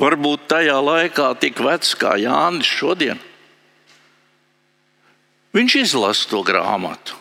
Varbūt 0.00 0.48
tajā 0.50 0.74
laikā 0.83 1.28
tik 1.38 1.61
vecs 1.62 1.92
kā 1.98 2.16
Jānis 2.18 2.66
šodien. 2.66 3.20
Viņš 5.54 5.76
izlasa 5.85 6.26
to 6.33 6.42
grāmatu. 6.42 7.14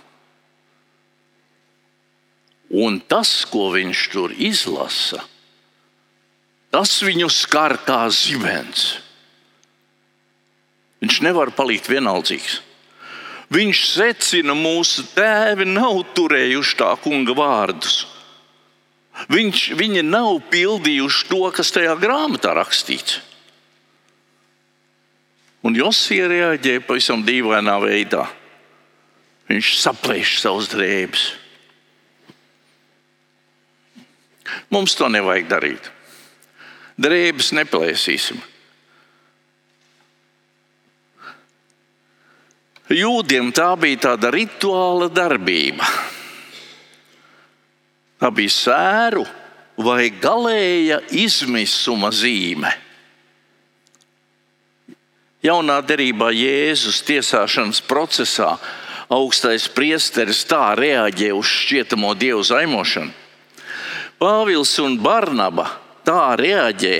Un 2.73 2.97
tas, 3.05 3.29
ko 3.45 3.67
viņš 3.75 3.99
tur 4.09 4.31
izlasa, 4.33 5.21
tas 6.73 6.95
viņu 7.05 7.29
skar 7.29 7.77
kā 7.85 8.07
zibens. 8.09 8.95
Viņš 11.03 11.19
nevar 11.21 11.51
palikt 11.53 11.91
vienaldzīgs. 11.91 12.61
Viņš 13.53 13.83
secina, 13.91 14.55
mūsu 14.57 15.03
tēvi 15.13 15.67
nav 15.69 15.99
turējuši 16.17 16.77
tā 16.79 16.89
kunga 17.03 17.35
vārdus. 17.37 18.07
Viņš, 19.29 19.67
viņi 19.77 20.01
nav 20.07 20.39
pildījuši 20.51 21.27
to, 21.29 21.43
kas 21.53 21.71
tajā 21.75 21.93
grāmatā 22.01 22.55
rakstīts. 22.57 23.19
Un 25.63 25.77
Josija 25.77 26.27
reaģēja 26.27 26.83
pavisam 26.83 27.21
dīvainā 27.23 27.77
veidā. 27.79 28.25
Viņš 29.47 29.75
saplēš 29.79 30.37
savus 30.41 30.67
drēbes. 30.71 31.27
Mums 34.73 34.95
to 34.97 35.07
nevajag 35.11 35.47
darīt. 35.51 35.91
Drēbes 36.99 37.53
neplēsīsim. 37.55 38.41
Jūdiem 42.93 43.53
tā 43.55 43.71
bija 43.79 44.09
tāda 44.09 44.29
rituāla 44.33 45.07
darbība. 45.09 45.87
Tā 48.23 48.29
bija 48.31 48.51
sēru 48.55 49.25
vai 49.83 50.07
galēja 50.07 51.01
izmisuma 51.11 52.07
zīme. 52.15 52.69
Jaunā 55.43 55.81
derībā 55.83 56.29
Jēzus 56.31 57.01
tiesāšanas 57.03 57.81
procesā 57.83 58.53
augstais 59.11 59.65
priesteris 59.67 60.45
tā 60.47 60.69
reaģē 60.79 61.33
uz 61.35 61.51
šķietamo 61.51 62.13
dievu 62.15 62.45
zaimošanu. 62.47 63.11
Pāvils 64.23 64.71
un 64.79 64.95
Barnaba 65.03 65.67
tā 66.07 66.37
reaģē 66.39 66.95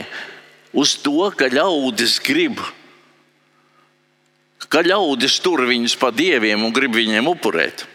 uz 0.76 0.98
to, 1.06 1.32
ka 1.40 1.48
ļaudis 1.48 2.18
grib, 2.20 2.60
ka 4.68 4.84
ļaudis 4.84 5.40
tur 5.40 5.64
viņus 5.72 5.96
pa 6.04 6.12
dieviem 6.12 6.68
un 6.68 6.76
grib 6.76 7.00
viņiem 7.00 7.32
upurēt. 7.32 7.88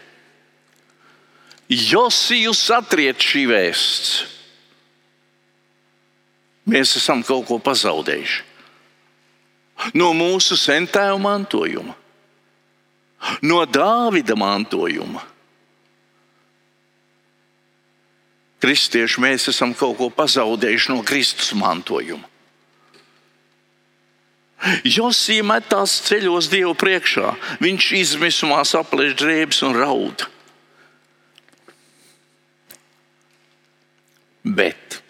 Josiju 1.69 2.53
satriet 2.57 3.21
šī 3.21 3.45
vēsts. 3.49 4.13
Mēs 6.69 6.95
esam 6.97 7.21
kaut 7.25 7.47
ko 7.49 7.57
pazaudējuši 7.61 8.45
no 9.95 10.09
mūsu 10.11 10.57
sentēva 10.59 11.15
mantojuma, 11.21 11.93
no 13.47 13.59
Dāvida 13.63 14.35
mantojuma. 14.35 15.21
Kristieši 18.59 19.21
mēs 19.23 19.47
esam 19.53 19.71
kaut 19.77 19.95
ko 20.01 20.09
pazaudējuši 20.11 20.91
no 20.91 20.99
Kristus 21.07 21.53
mantojuma. 21.55 22.25
Josija 24.83 25.45
metās 25.47 25.93
ceļos 26.03 26.49
Dievu 26.51 26.73
priekšā. 26.75 27.29
Viņš 27.63 27.85
izmisumā 28.01 28.59
saplēš 28.67 29.15
drēbes 29.21 29.61
un 29.63 29.77
raud. 29.79 30.25
Bet, 34.49 35.01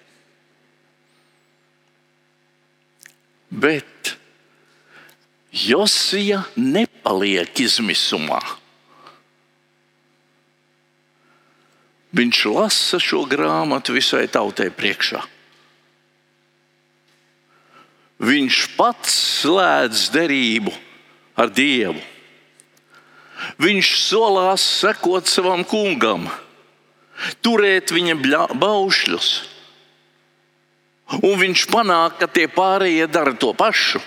bet 3.49 4.15
Josija 5.55 6.43
nepaliek 6.55 7.61
izmisumā. 7.63 8.41
Viņš 12.19 12.39
lasa 12.51 12.99
šo 13.01 13.23
grāmatu 13.29 13.93
visai 13.95 14.25
tautai 14.31 14.69
priekšā. 14.73 15.21
Viņš 18.19 18.61
pats 18.75 19.13
slēdz 19.41 20.09
derību 20.11 20.73
ar 21.39 21.53
Dievu. 21.53 22.01
Viņš 23.63 23.91
solās 24.03 24.65
sekot 24.81 25.29
savam 25.31 25.63
kungam, 25.63 26.27
turēt 27.43 27.93
viņa 27.95 28.15
baušļus. 28.59 29.29
Un 31.25 31.39
viņš 31.41 31.65
panāk, 31.71 32.19
ka 32.21 32.27
tie 32.29 32.45
pārējie 32.51 33.07
dara 33.09 33.33
to 33.33 33.51
pašu. 33.57 34.01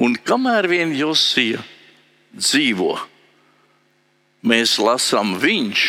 Un 0.00 0.16
kamēr 0.16 0.66
vien 0.70 0.94
Josija 0.96 1.60
dzīvo, 2.32 2.94
mēs 4.48 4.78
lasām, 4.80 5.36
viņš 5.42 5.82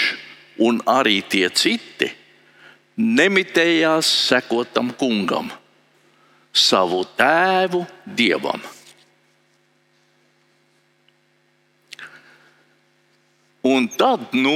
un 0.67 0.81
arī 0.89 1.21
tie 1.23 1.47
citi 1.55 2.11
nemitējās 3.01 4.09
sekotam 4.27 4.91
kungam, 4.99 5.49
savu 6.51 7.05
tēvu 7.17 7.85
dievam. 8.05 8.61
Un 13.61 13.85
tad, 13.93 14.31
nu, 14.33 14.55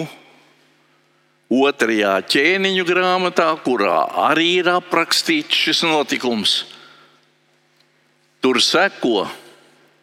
otrajā 1.54 2.16
ķēniņu 2.26 2.86
grāmatā, 2.88 3.52
kurā 3.62 4.00
arī 4.32 4.48
ir 4.64 4.70
aprakstīts 4.72 5.54
šis 5.68 5.84
notikums, 5.86 6.56
tur 8.42 8.58
seko 8.62 9.28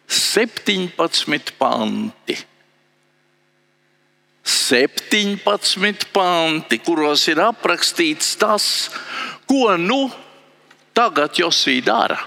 17 0.07 1.53
panti. 1.59 2.37
17 4.43 6.07
panti, 6.11 6.79
kuros 6.83 7.27
ir 7.31 7.39
aprakstīts 7.43 8.35
tas, 8.39 8.65
ko 9.47 9.75
nu 9.79 10.07
tagad 10.95 11.35
Josija 11.39 11.83
dara. 11.87 12.19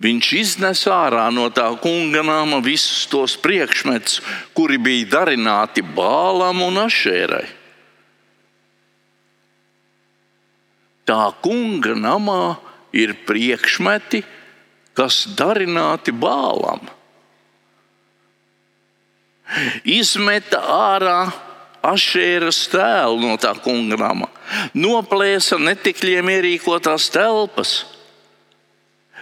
Viņš 0.00 0.32
iznes 0.38 0.86
ārā 0.88 1.26
no 1.34 1.50
tā 1.52 1.66
kunga 1.82 2.22
nama 2.24 2.62
visus 2.64 3.04
tos 3.10 3.36
priekšmetus, 3.36 4.22
kuri 4.56 4.78
bija 4.80 5.10
darināti 5.18 5.84
bālam 5.84 6.62
un 6.64 6.80
ašērai. 6.86 7.60
tā 11.10 11.26
kunga 11.42 11.96
namā 11.98 12.56
ir 12.94 13.16
priekšmeti, 13.26 14.22
kas 14.94 15.24
darināti 15.38 16.14
bālam. 16.14 16.82
Izmeta 19.82 20.60
ārā 20.62 21.20
ašēras 21.90 22.60
tēlu 22.70 23.24
no 23.24 23.38
tā 23.40 23.54
kunga 23.64 23.98
nama, 23.98 24.28
noplēsa 24.76 25.58
netikļiem 25.58 26.30
ierīkotās 26.36 27.08
telpas. 27.14 27.80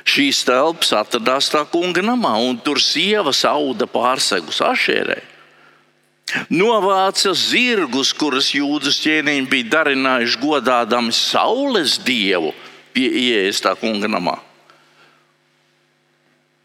Šīs 0.06 0.44
telpas 0.46 0.92
atradās 0.96 1.50
tā 1.52 1.64
kunga 1.70 2.02
namā, 2.04 2.36
un 2.44 2.58
tur 2.62 2.80
sievas 2.82 3.44
auda 3.48 3.88
pārsegus 3.90 4.60
ašērai. 4.64 5.22
Novāca 6.52 7.32
zirgus, 7.32 8.12
kurus 8.12 8.50
jūdas 8.52 9.00
ķēniņi 9.00 9.48
bija 9.48 9.70
darinājuši 9.78 10.40
godādami 10.42 11.14
saules 11.16 11.96
dievu 12.04 12.52
pie 12.92 13.08
ieejas 13.08 13.62
kunga 13.80 14.10
namā. 14.10 14.36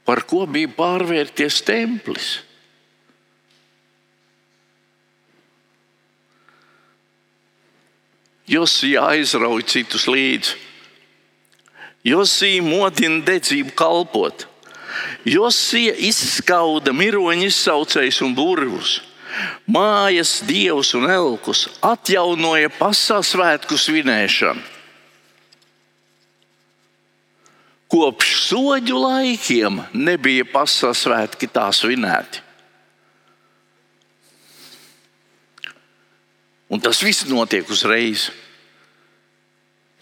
Par 0.04 0.26
ko 0.28 0.44
bija 0.46 0.68
pārvērties 0.68 1.62
templis? 1.64 2.42
Josija 8.44 9.08
aizrauja 9.14 9.64
citus 9.78 10.10
līdzi. 10.12 10.58
Josija 12.04 12.64
modina 12.64 13.24
dedzību 13.26 13.72
kalpot. 13.80 14.46
Josija 15.26 15.96
izskauda 15.98 16.92
miroņu 16.94 17.48
izsaucējus 17.48 18.22
un 18.26 18.36
burvus 18.38 19.00
mājas 19.68 20.42
dievus 20.46 20.94
un 20.98 21.08
elkus, 21.10 21.66
atjaunoja 21.82 22.72
pasaules 22.78 23.34
svētku 23.34 23.78
svinēšanu. 23.80 24.72
Kopš 27.94 28.32
soļu 28.48 28.98
laikiem 28.98 29.84
nebija 29.94 30.48
pasaules 30.50 31.04
svētki 31.06 31.50
tā 31.54 31.68
svinēti. 31.76 32.42
Un 36.74 36.82
tas 36.82 37.04
viss 37.06 37.28
notiek 37.30 37.70
uzreiz. 37.70 38.32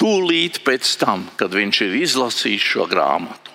Tūlīt 0.01 0.63
pēc 0.65 0.95
tam, 0.97 1.27
kad 1.37 1.53
viņš 1.53 1.81
ir 1.85 1.97
izlasījis 2.01 2.69
šo 2.73 2.87
grāmatu. 2.89 3.51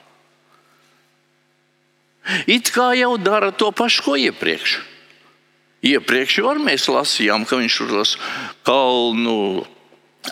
It 2.47 2.71
kā 2.75 2.93
jau 2.99 3.17
dara 3.19 3.53
to 3.55 3.71
pašu, 3.75 4.03
ko 4.07 4.15
iepriekš. 4.19 4.79
Iepriekš 5.87 6.39
jau 6.41 6.55
mēs 6.59 6.87
lasījām, 6.91 7.47
ka 7.47 7.59
viņš 7.61 7.79
tos 7.91 8.15
kalnu 8.67 9.67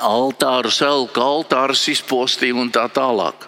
altārus, 0.03 0.81
elku 0.83 1.23
altārus 1.23 1.87
izpostīja 1.93 2.57
un 2.59 2.71
tā 2.75 2.87
tālāk. 2.91 3.47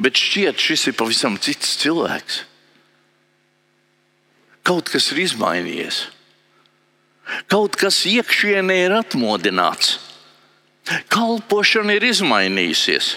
Bet 0.00 0.16
šķiet, 0.16 0.56
šis 0.56 0.86
ir 0.88 0.96
pavisam 0.96 1.36
cits 1.36 1.76
cilvēks. 1.82 2.44
Kaut 4.64 4.88
kas 4.92 5.10
ir 5.12 5.24
izmainījies. 5.26 6.06
Kaut 7.52 7.76
kas 7.80 8.04
iekšienē 8.08 8.76
ir 8.86 8.96
atmodināts. 8.96 9.98
Kalpošana 11.10 11.96
ir 11.98 12.06
izmainījusies. 12.10 13.14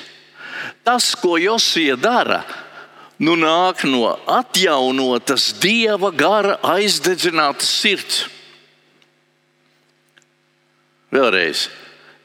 Tas, 0.86 1.14
ko 1.18 1.38
Josija 1.42 1.96
dara, 2.00 2.44
nu 3.24 3.36
nāk 3.40 3.86
no 3.90 4.14
atjaunotas 4.30 5.52
dieva 5.64 6.12
gara 6.12 6.58
aizdedzinātas 6.76 7.72
sirds. 7.82 8.20
Vēlreiz, 11.14 11.68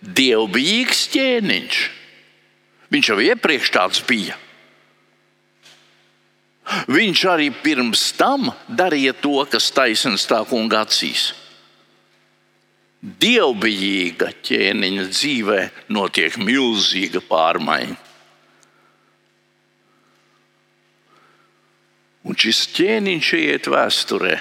dievbijīgs 0.00 1.06
ķēniņš. 1.12 1.80
Viņš 2.88 3.10
jau 3.12 3.18
iepriekš 3.20 3.72
tāds 3.74 4.04
bija. 4.08 4.36
Viņš 6.88 7.24
arī 7.28 7.48
pirms 7.64 8.10
tam 8.16 8.50
darīja 8.68 9.14
to, 9.16 9.40
kas 9.48 9.70
taisnīgs 9.76 10.26
tā 10.28 10.40
kunga 10.48 10.82
acīs. 10.84 11.30
Dievbijīga 12.98 14.32
ķēniņa 14.42 15.04
dzīvē 15.12 15.58
notiek 15.94 16.34
milzīga 16.42 17.22
pārmaiņa. 17.22 17.96
Un 22.28 22.36
šis 22.36 22.64
ķēniņš 22.74 23.28
iet 23.38 23.68
vēsturē 23.70 24.34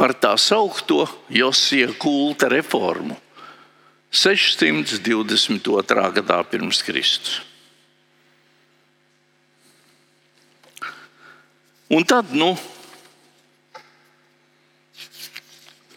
ar 0.00 0.14
tā 0.18 0.36
saucamo 0.40 1.08
Josija 1.28 1.90
kulta 1.98 2.48
reformu 2.50 3.18
622. 4.14 6.06
gadā 6.20 6.38
pirms 6.46 6.82
Kristus. 6.86 7.42
Un 11.90 12.06
tad, 12.06 12.30
nu, 12.32 12.54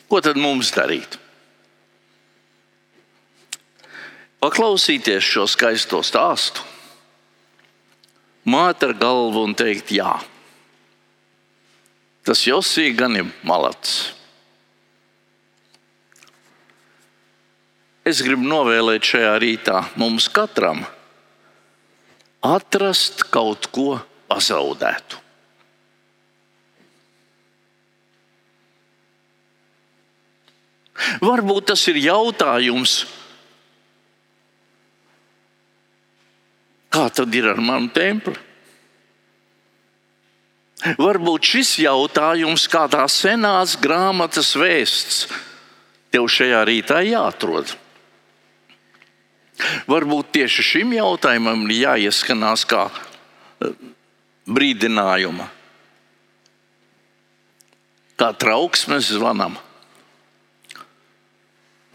ko 0.10 0.22
tad 0.24 0.40
mums 0.40 0.72
darīt? 0.76 1.20
Paklausīties 4.44 5.26
šo 5.26 5.48
skaisto 5.50 6.00
stāstu, 6.06 6.62
māt 8.48 8.84
ar 8.86 8.94
galvu 8.96 9.44
un 9.48 9.56
teikt, 9.58 9.92
jā, 9.98 10.14
tas 12.28 12.46
Josija 12.46 12.94
gan 12.96 13.18
ir 13.18 13.32
malacis. 13.48 14.14
Es 18.08 18.22
gribu 18.24 18.46
novēlēt 18.48 19.04
šajā 19.04 19.34
rītā 19.44 19.82
mums 20.00 20.30
katram 20.32 20.86
atrast 22.46 23.26
kaut 23.34 23.68
ko 23.74 23.98
pazaudētu. 24.30 25.27
Varbūt 31.22 31.70
tas 31.72 31.84
ir 31.92 32.00
jautājums, 32.02 33.04
kā 36.94 37.08
tad 37.14 37.34
ir 37.38 37.52
ar 37.54 37.62
manu 37.62 37.92
templi? 37.94 38.38
Varbūt 40.98 41.50
šis 41.52 41.74
jautājums, 41.82 42.68
kādā 42.70 43.08
senās 43.10 43.76
grāmatas 43.82 44.54
vēsts, 44.58 45.26
tev 46.14 46.30
šajā 46.30 46.62
rītā 46.70 47.02
jāatrod. 47.06 47.74
Varbūt 49.90 50.36
tieši 50.38 50.64
šim 50.64 50.94
jautājumam 50.94 51.66
ir 51.66 51.80
jāieskanās 51.82 52.66
kā 52.70 52.86
eh, 52.94 53.74
brīdinājuma, 54.46 55.50
kā 58.22 58.30
trauksmes 58.38 59.10
zvanam. 59.18 59.58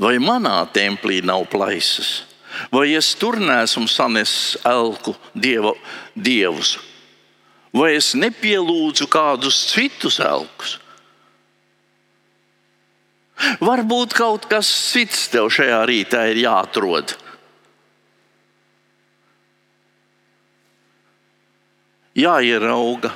Vai 0.03 0.17
manā 0.19 0.59
templī 0.75 1.21
nav 1.23 1.47
plaisas? 1.53 2.25
Vai 2.73 2.91
es 2.99 3.13
tur 3.15 3.39
nesmu 3.41 3.87
sanesis 3.89 4.57
elku 4.67 5.15
dieva, 5.35 5.73
dievus? 6.19 6.77
Vai 7.73 7.95
es 7.97 8.13
nepielūdzu 8.19 9.07
kādus 9.09 9.61
citus 9.71 10.19
elkus? 10.21 10.79
Varbūt 13.63 14.15
kaut 14.15 14.47
kas 14.51 14.69
cits 14.93 15.29
tev 15.33 15.49
šajā 15.55 15.81
rītā 15.89 16.27
ir 16.31 16.43
jāatrod. 16.45 17.17
Jāierauga, 22.19 23.15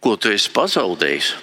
ko 0.00 0.14
tu 0.20 0.30
esi 0.30 0.52
pazaudējis. 0.54 1.34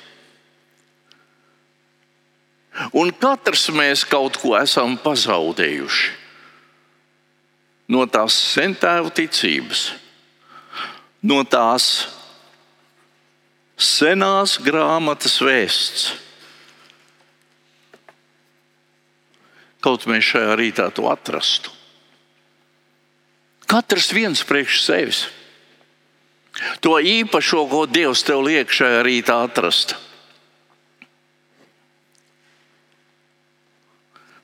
Un 2.97 3.11
katrs 3.13 3.67
mēs 3.73 4.01
kaut 4.09 4.39
ko 4.41 4.55
esam 4.57 4.97
pazaudējuši 4.97 6.19
no 7.93 8.05
tās 8.09 8.35
sentēvu 8.55 9.11
ticības, 9.13 9.83
no 11.21 11.43
tās 11.45 12.07
senās 13.77 14.57
grāmatas 14.63 15.37
vēsts. 15.43 16.07
Kaut 19.83 20.07
mēs 20.07 20.29
šajā 20.31 20.55
rītā 20.55 20.87
to 20.95 21.09
atrastu. 21.11 21.73
Katrs 23.67 24.13
viens 24.15 24.43
priekš 24.47 24.79
sevis. 24.85 25.25
To 26.85 26.99
īpašo, 27.01 27.65
ko 27.67 27.83
Dievs 27.89 28.21
tev 28.23 28.43
liek 28.45 28.71
šajā 28.71 29.01
rītā 29.03 29.39
atrast. 29.43 29.95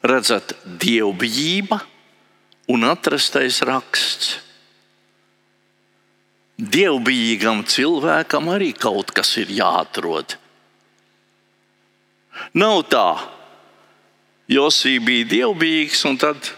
Redzat, 0.02 0.54
dievbijība 0.80 1.80
un 2.70 2.86
atrastais 2.88 3.62
raksts. 3.68 4.38
Dievbijīgam 6.60 7.64
cilvēkam 7.64 8.50
arī 8.52 8.74
kaut 8.76 9.14
kas 9.16 9.32
ir 9.40 9.52
jāatrod. 9.56 10.36
Nav 12.60 12.84
tā, 12.92 13.08
Josija 14.50 15.00
bija 15.04 15.28
dievbijīgs, 15.30 16.04
un 16.10 16.18
tad, 16.20 16.52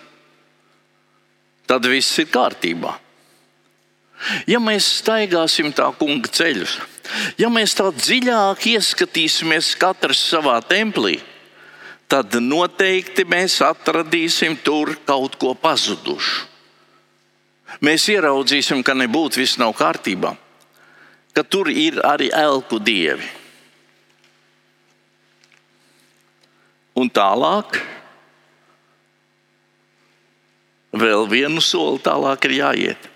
tad 1.70 1.86
viss 1.92 2.20
ir 2.22 2.30
kārtībā. 2.34 2.96
Ja 4.50 4.62
mēs 4.62 4.86
staigāsim 5.02 5.72
tā 5.74 5.88
kunga 5.98 6.30
ceļus, 6.30 6.78
ja 7.42 7.50
mēs 7.50 7.74
tā 7.78 7.88
dziļāk 7.94 8.68
ieskatīsimies 8.76 9.74
katrs 9.82 10.22
savā 10.30 10.60
templī, 10.66 11.18
tad 11.18 11.31
noteikti 12.44 13.24
mēs 13.24 13.62
atradīsim 13.64 14.58
tur 14.64 14.96
kaut 15.08 15.38
ko 15.40 15.54
pazudušu. 15.56 16.48
Mēs 17.80 18.10
ieraudzīsim, 18.12 18.84
ka 18.84 18.94
nebūtu 18.94 19.40
viss 19.40 19.58
nav 19.58 19.72
kārtībā, 19.78 20.36
ka 21.32 21.44
tur 21.48 21.72
ir 21.72 22.02
arī 22.04 22.28
elku 22.36 22.82
dievi. 22.84 23.30
Un 27.00 27.08
tālāk, 27.08 27.80
vēl 30.92 31.26
vienu 31.32 31.64
soli 31.64 32.04
tālāk 32.04 32.50
ir 32.50 32.58
jāiet. 32.60 33.08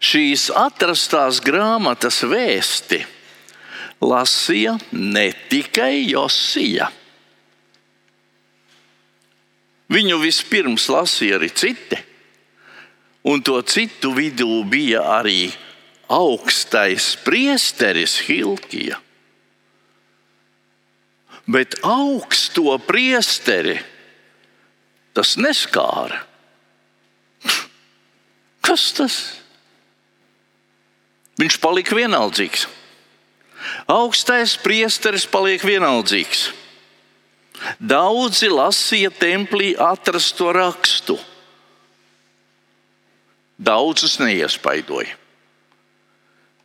Šīs 0.00 0.46
atrastās 0.56 1.42
grāmatas 1.44 2.22
vēsti 2.24 3.02
lasīja 4.00 4.76
ne 4.92 5.30
tikai 5.50 6.06
Josija. 6.08 6.88
Viņu 9.90 10.20
vispirms 10.22 10.86
lasīja 10.92 11.40
arī 11.40 11.50
citi, 11.50 11.98
un 13.26 13.42
to 13.42 13.58
citu 13.66 14.12
vidū 14.14 14.62
bija 14.70 15.02
arī 15.18 15.50
augstais 16.10 17.16
priesteris 17.24 18.20
Hilkija. 18.26 18.98
Bet 21.50 21.80
augsto 21.82 22.76
priesteri 22.86 23.80
tas 25.16 25.34
neskāra. 25.40 26.20
Kas 28.62 28.90
tas? 28.94 29.16
Viņš 31.40 31.56
palika 31.58 31.96
vienaldzīgs. 31.98 32.68
Augstais 33.90 34.56
priesteris 34.60 35.26
paliek 35.28 35.62
vienaldzīgs. 35.66 36.50
Daudzi 37.80 38.48
lasīja 38.48 39.10
templī 39.12 39.74
atrasto 39.76 40.48
rakstu. 40.56 41.18
Daudzus 43.60 44.16
neiespaidoja. 44.22 45.16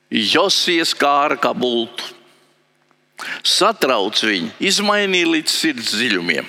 Josijas 0.10 0.94
kāra 0.96 1.36
kā 1.36 1.52
bultu. 1.52 2.14
Satrauc 3.44 4.20
viņu, 4.24 4.52
izmainīja 4.64 5.32
līdz 5.32 5.52
sirds 5.52 5.92
dziļumiem. 5.96 6.48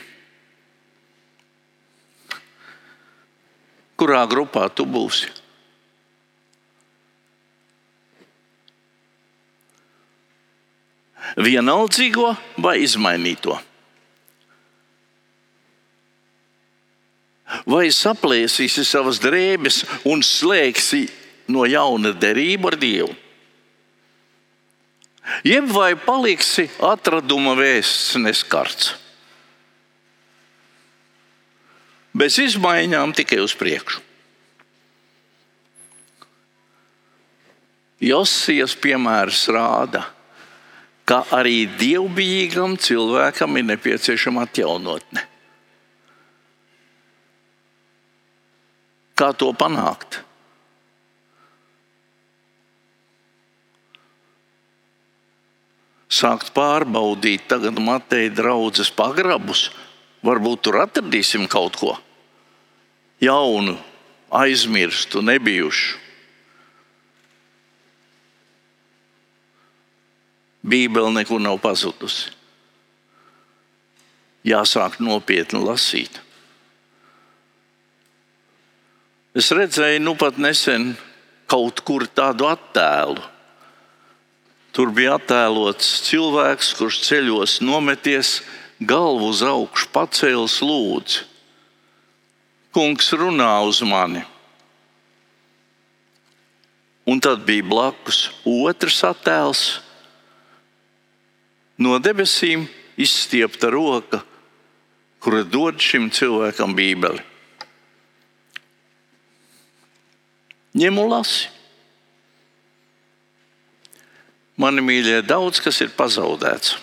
Kurā 3.97 4.23
grupā 4.29 4.67
tu 4.69 4.85
būsi? 4.85 5.31
Vienaldzīgo 11.35 12.35
vai 12.63 12.79
izmainīto? 12.85 13.57
Vai 17.67 17.87
saplēsīsi 17.95 18.85
savas 18.87 19.21
drēbes 19.23 19.85
un 20.11 20.23
slēgsi 20.23 21.07
no 21.55 21.65
jauna 21.69 22.13
derību 22.15 22.73
ar 22.73 22.79
Dievu? 22.81 23.15
Jeb 25.47 25.71
vai 25.75 25.95
paliksi 25.99 26.69
atraduma 26.87 27.57
vēsts 27.59 28.15
neskarts. 28.23 28.93
Bez 32.17 32.39
izmaiņām 32.41 33.13
tikai 33.17 33.43
uz 33.43 33.55
priekšu. 33.59 34.03
Josijas 38.07 38.77
piemērs 38.77 39.47
rāda, 39.53 40.03
ka 40.05 40.16
arī 41.15 41.67
dievbijīgam 41.79 42.75
cilvēkam 42.83 43.59
ir 43.61 43.67
nepieciešama 43.71 44.47
atjaunotne. 44.49 45.23
Kā 49.17 49.31
to 49.33 49.53
panākt? 49.57 50.19
Sākt 56.13 56.51
pārbaudīt 56.57 57.47
tagad 57.51 57.79
Mateja 57.83 58.33
draudzes 58.33 58.91
pagrabus. 58.91 59.71
Varbūt 60.27 60.67
tur 60.67 60.81
atradīsim 60.83 61.47
kaut 61.51 61.79
ko 61.79 61.95
jaunu, 63.23 63.77
aizmirstu, 64.31 65.23
nebijušu. 65.23 66.06
Bībele 70.67 71.13
nekur 71.15 71.41
nav 71.43 71.61
pazudusi. 71.63 72.33
Jāsāk 74.47 74.99
nopietni 75.03 75.63
lasīt. 75.63 76.21
Es 79.37 79.51
redzēju, 79.53 80.01
nu 80.01 80.15
pat 80.19 80.39
nesen 80.41 80.95
kaut 81.51 81.83
kur 81.87 82.07
tādu 82.09 82.47
attēlu. 82.49 83.23
Tur 84.77 84.93
bija 84.93 85.17
attēlots 85.17 85.91
cilvēks, 86.07 86.75
kurš 86.79 87.01
ceļos 87.07 87.59
nometies, 87.65 88.41
galvu 88.81 89.31
uz 89.33 89.43
augšu, 89.47 89.91
pacēlis 89.95 90.59
lūdzu. 90.65 91.27
Kungs 92.77 93.13
runā 93.17 93.53
uz 93.65 93.81
mani. 93.87 94.21
Un 97.09 97.23
tad 97.23 97.45
bija 97.49 97.65
blakus 97.65 98.27
otrs 98.45 98.99
attēls. 99.07 99.67
No 101.77 101.99
debesīm 102.01 102.65
izstiepta 102.97 103.69
roka, 103.73 104.23
kura 105.21 105.43
dod 105.45 105.81
šim 105.83 106.09
cilvēkam 106.15 106.73
bībeli. 106.77 107.21
Ņem 110.77 110.99
un 111.01 111.13
lasi. 111.13 111.53
Mani 114.57 114.81
mīļie, 114.85 115.21
daudz 115.29 115.61
kas 115.61 115.83
ir 115.85 115.93
pazaudēts. 115.97 116.77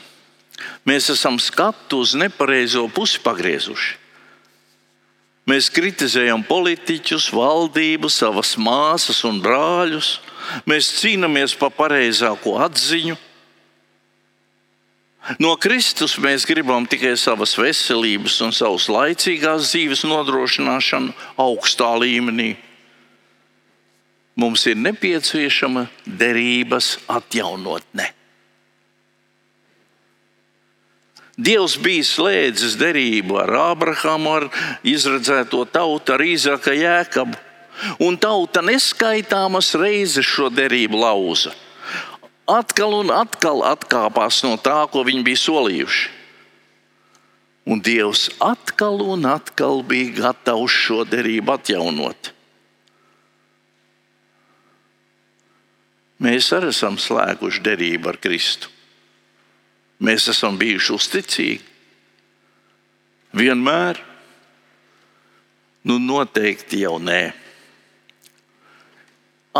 Mēs 0.85 1.09
esam 1.13 1.39
skatu 1.41 2.03
uz 2.03 2.13
nepareizo 2.17 2.85
pusi 2.93 3.21
pagriezuši. 3.23 3.99
Mēs 5.49 5.67
kritizējam 5.73 6.45
politiķus, 6.47 7.27
valdību, 7.35 8.07
savas 8.13 8.53
māsas 8.55 9.23
un 9.27 9.41
brāļus. 9.43 10.15
Mēs 10.69 10.91
cīnāmies 11.01 11.57
par 11.59 11.73
pareizāko 11.75 12.55
atziņu. 12.63 13.17
No 15.39 15.53
Kristus 15.55 16.17
mēs 16.19 16.43
gribam 16.47 16.83
tikai 16.89 17.13
savas 17.19 17.55
veselības 17.55 18.41
un 18.43 18.51
savas 18.51 18.89
laicīgās 18.91 19.69
dzīves 19.71 20.03
nodrošināšanu 20.09 21.15
augstā 21.39 21.93
līmenī 22.03 22.51
mums 24.35 24.65
ir 24.67 24.75
nepieciešama 24.81 25.87
derības 26.05 26.97
atjaunotne. 27.07 28.09
Dievs 31.33 31.79
bija 31.81 32.05
slēdzis 32.05 32.75
derību 32.77 33.39
ar 33.41 33.55
Ābrahāmu, 33.73 34.35
ar 34.37 34.45
izredzēto 34.85 35.63
tautu, 35.65 36.13
ar 36.13 36.21
Īzaka 36.21 36.75
jēkabu, 36.77 37.39
un 38.05 38.19
tauta 38.21 38.61
neskaitāmas 38.61 39.71
reizes 39.81 40.27
šo 40.29 40.51
derību 40.53 40.99
lauza. 41.01 41.55
Atkal 42.49 42.91
un 42.97 43.11
atkal 43.13 43.63
atkāpās 43.63 44.41
no 44.43 44.57
tā, 44.59 44.83
ko 44.91 45.05
viņi 45.07 45.23
bija 45.23 45.39
solījuši. 45.39 46.09
Un 47.63 47.79
Dievs 47.79 48.27
atkal 48.43 48.99
un 48.99 49.23
atkal 49.23 49.79
bija 49.87 50.11
gatavs 50.17 50.73
šo 50.75 51.03
derību 51.07 51.53
atjaunot. 51.53 52.33
Mēs 56.23 56.49
arī 56.55 56.71
esam 56.71 56.97
slēguši 56.99 57.63
derību 57.63 58.11
ar 58.11 58.19
Kristu. 58.19 58.67
Mēs 60.03 60.27
esam 60.31 60.57
bijuši 60.59 60.91
uzticīgi. 60.95 61.69
Vienmēr, 63.33 64.01
nu 65.87 65.95
noteikti 66.03 66.83
jau 66.83 66.97
nē. 66.99 67.21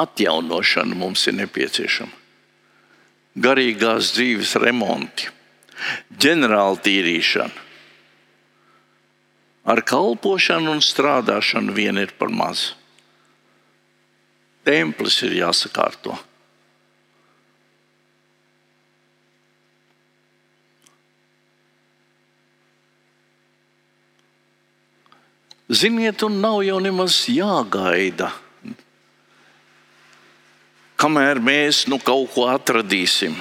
Atjaunošana 0.04 1.00
mums 1.00 1.24
ir 1.32 1.40
nepieciešama. 1.40 2.23
Garīgās 3.34 4.12
dzīves 4.14 4.54
remonti, 4.62 5.30
ģenerāla 6.22 6.78
tīrīšana. 6.86 7.64
Ar 9.64 9.80
kalpošanu 9.88 10.76
un 10.76 10.84
strādāšanu 10.84 11.74
vien 11.74 11.98
ir 11.98 12.12
par 12.20 12.30
mazu. 12.30 12.76
Templis 14.68 15.18
ir 15.26 15.34
jāsakārto. 15.40 16.14
Ziniet, 25.74 26.22
un 26.28 26.38
nav 26.44 26.60
jau 26.68 26.78
nemaz 26.84 27.24
jāgaida, 27.32 28.30
kamēr 31.04 31.42
mēs 31.44 31.84
nu 31.92 32.00
kaut 32.00 32.32
ko 32.32 32.48
atradīsim. 32.48 33.36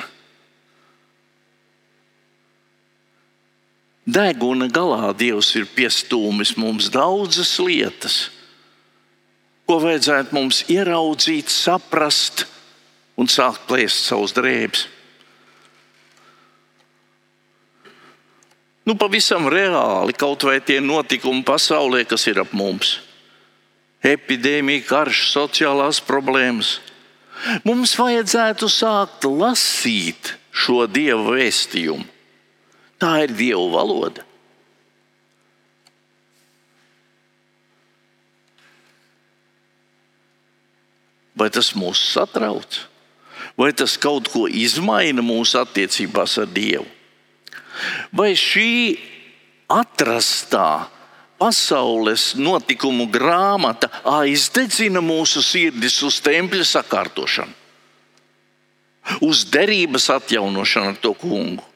Deguna 4.03 4.67
galā 4.67 5.13
Dievs 5.15 5.53
ir 5.55 5.69
piestūmis 5.71 6.57
mums 6.59 6.89
daudzas 6.91 7.53
lietas, 7.63 8.17
ko 9.63 9.79
vajadzētu 9.85 10.35
mums 10.35 10.65
ieraudzīt, 10.67 11.53
saprast 11.55 12.49
un 13.15 13.31
sākt 13.31 13.63
plēst 13.69 14.11
savus 14.11 14.35
drēbes. 14.35 14.89
Nu, 18.83 18.97
pavisam 18.99 19.47
reāli 19.47 20.17
kaut 20.19 20.43
vai 20.43 20.59
tie 20.59 20.81
notikumi 20.83 21.45
pasaulē, 21.47 22.03
kas 22.11 22.27
ir 22.27 22.43
ap 22.43 22.51
mums. 22.59 22.97
Epidēmija, 24.03 24.83
karš, 24.89 25.29
sociālās 25.31 26.03
problēmas. 26.03 26.81
Mums 27.67 27.95
vajadzētu 27.99 28.69
sākt 28.71 29.27
lasīt 29.27 30.35
šo 30.53 30.85
dievu 30.87 31.35
vēstījumu. 31.37 32.07
Tā 33.03 33.17
ir 33.25 33.35
dievu 33.35 33.67
valoda. 33.73 34.23
Vai 41.35 41.49
tas 41.51 41.73
mūs 41.75 41.99
satrauc? 42.13 42.77
Vai 43.59 43.73
tas 43.77 43.97
kaut 44.01 44.29
ko 44.33 44.47
izmaina 44.47 45.25
mūsu 45.25 45.59
attiecībās 45.61 46.37
ar 46.39 46.49
Dievu? 46.53 46.87
Vai 48.15 48.33
šī 48.39 48.95
atrastā 49.73 50.87
pasaules 51.43 52.37
notikumu 52.39 53.09
grāmata 53.11 53.91
aizdedzina 54.07 55.03
mūsu 55.03 55.43
sirdis 55.43 55.99
uz 56.07 56.21
tempļa 56.23 56.69
sakārtošanu, 56.71 57.59
uz 59.27 59.43
derības 59.51 60.07
atjaunošanu 60.15 60.95
ar 60.95 61.03
to 61.03 61.15
kungu? 61.19 61.67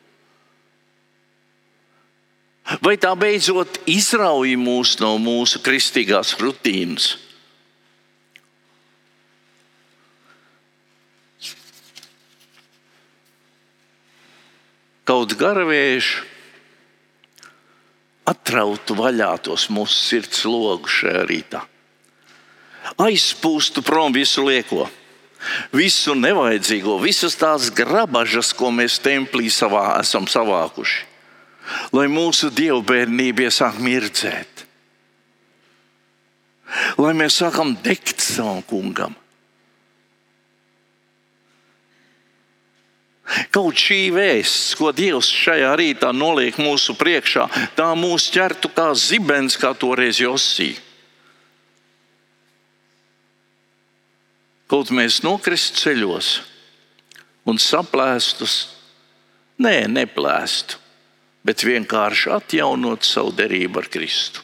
Vai 2.82 2.96
tā 2.98 3.12
beidzot 3.18 3.82
izrauj 3.90 4.56
mūs 4.58 4.96
no 5.02 5.12
mūsu 5.22 5.62
kristīgās 5.62 6.34
rutīnas? 6.38 7.14
kaut 15.06 15.36
garavējš 15.38 16.08
atrautu 18.26 18.96
vaļā 18.98 19.30
tos 19.46 19.68
mūsu 19.72 19.96
sirds 19.96 20.44
logus 20.48 21.00
šajā 21.00 21.24
rītā. 21.28 21.62
Aizpūstu 23.02 23.82
prom 23.82 24.14
visu 24.14 24.44
lieko, 24.46 24.86
visu 25.74 26.14
nevajadzīgo, 26.18 26.98
visas 27.02 27.34
tās 27.38 27.68
grabažas, 27.74 28.52
ko 28.54 28.70
mēs 28.74 29.00
templī 29.02 29.50
savā 29.50 29.98
esam 30.00 30.28
savākuši, 30.30 31.02
lai 31.96 32.06
mūsu 32.10 32.50
dievbijība 32.54 33.48
iesāk 33.48 33.80
mirdzēt, 33.82 34.66
lai 37.02 37.12
mēs 37.18 37.42
sākam 37.42 37.74
degt 37.82 38.22
savam 38.22 38.62
kungam. 38.66 39.18
Kaut 43.50 43.74
šī 43.74 44.12
vēsts, 44.14 44.76
ko 44.78 44.92
Dievs 44.94 45.28
šajā 45.34 45.72
rītā 45.78 46.12
noliek 46.14 46.58
mūsu 46.62 46.94
priekšā, 46.98 47.48
tā 47.74 47.88
mūs 47.98 48.28
ķertu 48.30 48.70
kā 48.74 48.92
zibens, 48.94 49.58
kā 49.58 49.72
toreiz 49.74 50.20
Josija. 50.22 50.78
Kaut 54.70 54.90
mēs 54.94 55.20
nokristu 55.22 55.78
ceļos 55.84 56.30
un 57.46 57.58
saplēstus, 57.62 58.54
nē, 59.62 59.86
neplēstu, 59.90 60.78
bet 61.46 61.62
vienkārši 61.66 62.32
atjaunot 62.34 63.06
savu 63.06 63.34
derību 63.38 63.82
ar 63.82 63.90
Kristu. 63.90 64.42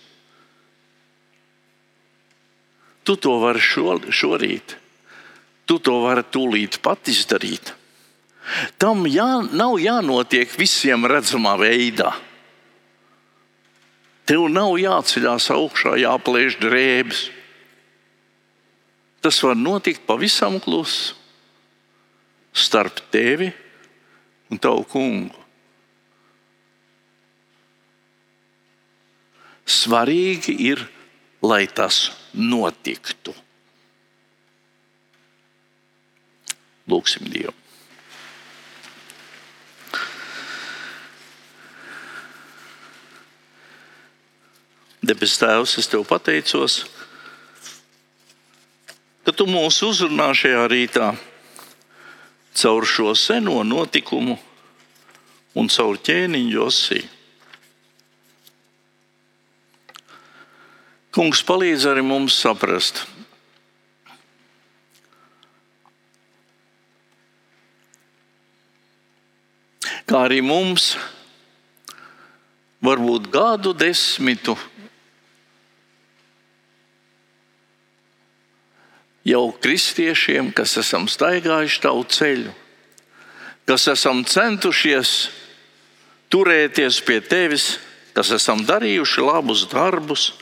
Tu 3.03 3.17
to 3.19 3.35
vari 3.43 3.63
šo, 3.63 3.97
šorīt, 4.15 4.77
tu 5.67 5.79
to 5.83 5.97
vari 6.05 6.23
tūlīt 6.23 6.79
pat 6.83 7.11
izdarīt. 7.11 7.75
Tam 8.79 9.07
jā, 9.07 9.43
nav 9.55 9.79
jānotiek 9.79 10.51
visiem 10.59 11.07
redzamā 11.09 11.55
veidā. 11.61 12.11
Tev 14.27 14.47
nav 14.51 14.75
jāceļās 14.79 15.49
augšā, 15.55 15.97
jāplēš 16.03 16.59
drēbes. 16.63 17.23
Tas 19.23 19.39
var 19.47 19.59
notikt 19.59 20.03
pavisam 20.07 20.59
klusu 20.63 21.15
starp 22.53 22.99
tevi 23.15 23.53
un 24.51 24.61
tavu 24.61 24.85
kungu. 24.91 25.39
Svarīgi 29.63 30.57
ir, 30.67 30.83
lai 31.43 31.65
tas 31.71 32.11
notiktu. 32.35 33.35
Lūksim 36.91 37.31
Dievu. 37.31 37.62
Debes 45.03 45.33
Tēvs, 45.35 45.73
es 45.81 45.89
tev 45.91 46.05
pateicos, 46.07 46.85
ka 49.27 49.33
tu 49.35 49.49
mūs 49.51 49.81
uzrunā 49.83 50.29
šajā 50.31 50.61
rītā 50.71 51.09
caur 52.55 52.87
šo 52.87 53.11
seno 53.19 53.65
notikumu 53.67 54.37
un 55.59 55.71
caur 55.75 55.99
ķēniņu 55.99 56.55
Josiju. 56.55 57.09
Kungs 61.13 61.43
palīdz 61.51 61.89
arī 61.91 62.07
mums 62.07 62.39
saprast, 62.39 63.03
kā 70.07 70.23
arī 70.29 70.39
mums 70.47 70.93
varbūt 72.83 73.29
gadu 73.35 73.75
desmitu 73.77 74.57
jau 79.27 79.53
kristiešiem, 79.63 80.51
kas 80.55 80.77
esam 80.81 81.07
staigājuši 81.11 81.81
tavu 81.83 82.05
ceļu, 82.11 82.53
kas 83.69 83.87
esam 83.93 84.25
centušies 84.27 85.31
turēties 86.33 87.01
pie 87.07 87.21
tevis, 87.25 87.77
kas 88.17 88.33
esam 88.35 88.65
darījuši 88.67 89.25
labus 89.25 89.67
darbus, 89.71 90.33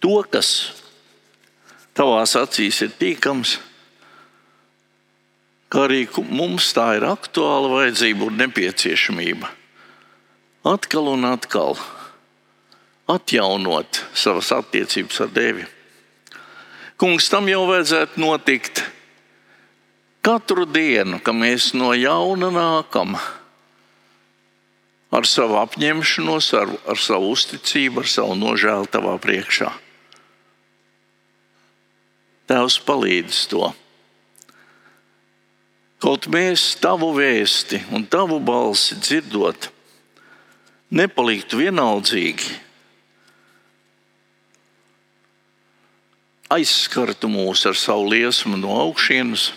to, 0.00 0.22
kas 0.32 0.72
tavās 1.94 2.36
acīs 2.38 2.80
ir 2.86 2.94
tīkams, 2.98 3.58
kā 5.70 5.86
arī 5.86 6.06
mums 6.30 6.72
tā 6.74 6.94
ir 6.98 7.06
aktuāla 7.06 7.70
vajadzība 7.76 8.26
un 8.26 8.40
nepieciešamība. 8.40 9.50
Atkal 10.70 11.12
un 11.12 11.24
atkal 11.28 11.76
atjaunot 13.10 14.02
savas 14.14 14.50
attiecības 14.54 15.20
ar 15.24 15.30
Dievu. 15.34 15.68
Kungs, 17.00 17.30
tam 17.32 17.46
jau 17.48 17.62
vajadzētu 17.64 18.20
notikt 18.20 18.82
katru 20.20 20.66
dienu, 20.68 21.16
kad 21.24 21.32
mēs 21.32 21.70
no 21.72 21.94
jauna 21.96 22.50
nākam 22.52 23.14
ar 25.10 25.26
savu 25.26 25.56
apņemšanos, 25.62 26.50
ar, 26.60 26.74
ar 26.84 27.00
savu 27.00 27.32
uzticību, 27.32 28.04
ar 28.04 28.10
savu 28.10 28.36
nožēlu 28.36 28.90
tavā 28.92 29.16
priekšā. 29.22 29.72
Tēvs 32.50 32.76
palīdz 32.84 33.42
to. 33.48 33.70
Kaut 36.04 36.28
mēs 36.32 36.74
tavu 36.80 37.14
vēsti 37.16 37.82
un 37.96 38.04
tavu 38.12 38.38
balsi 38.44 38.96
dzirdot, 39.00 39.68
nepaliktu 40.92 41.64
vienaldzīgi, 41.64 42.54
aizskartu 46.50 47.30
mūs 47.30 47.64
ar 47.70 47.78
savu 47.78 48.10
liesmu 48.10 48.58
no 48.58 48.74
augšienes, 48.84 49.50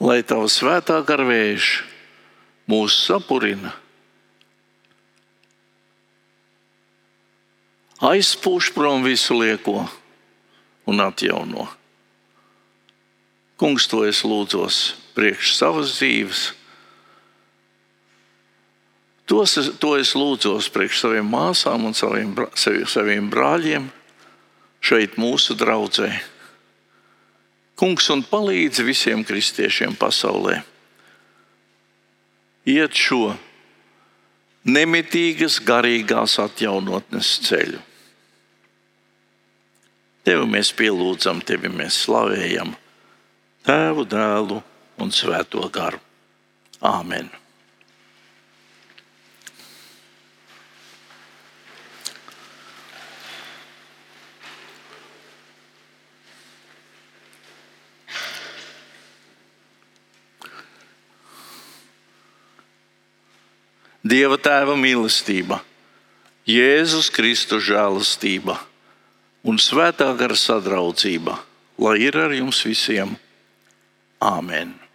lai 0.00 0.22
tava 0.26 0.48
svētā 0.52 1.00
garvēž 1.08 1.72
mūs 2.68 2.96
sapurina 3.06 3.74
aizpūš 8.00 8.72
prom 8.76 9.04
visu 9.04 9.36
lieko 9.38 9.86
un 10.86 11.00
atjauno. 11.00 11.66
Kungs, 13.56 13.86
to 13.88 14.04
es 14.04 14.20
lūdzos 14.20 14.96
priekš 15.16 15.54
savas 15.56 15.96
dzīves. 15.96 16.50
Tos, 19.26 19.56
to 19.82 19.96
es 19.98 20.14
lūdzos 20.14 20.68
priekš 20.70 21.02
saviem 21.02 21.26
māsām 21.26 21.88
un 21.88 21.96
saviem, 21.98 22.30
saviem 22.54 23.26
brāļiem 23.32 23.88
šeit, 24.86 25.16
mūsu 25.18 25.56
draudzē. 25.58 26.12
Kungs 27.76 28.06
un 28.14 28.22
palīdz 28.24 28.84
visiem 28.86 29.24
kristiešiem 29.26 29.98
pasaulē 29.98 30.60
iet 32.66 32.94
šo 32.98 33.34
nemitīgas 34.66 35.58
garīgās 35.66 36.38
atjaunotnes 36.42 37.36
ceļu. 37.46 37.82
Tevi 40.26 40.46
mēs 40.50 40.72
pielūdzam, 40.74 41.42
tevi 41.46 41.70
mēs 41.70 42.02
slavējam, 42.06 42.74
Tēvu, 43.66 44.04
dēlu 44.06 44.60
un 45.02 45.10
Svēto 45.10 45.66
garu. 45.74 45.98
Āmen! 46.86 47.45
Dieva 64.06 64.36
tēva 64.38 64.76
mīlestība, 64.78 65.56
Jēzus 66.46 67.08
Kristus 67.10 67.64
žēlastība 67.66 68.54
un 69.42 69.58
svētā 69.58 70.12
gara 70.20 70.36
sadraudzība, 70.38 71.34
lai 71.82 71.96
ir 72.06 72.18
ar 72.20 72.34
jums 72.36 72.60
visiem. 72.68 73.16
Āmen! 74.22 74.85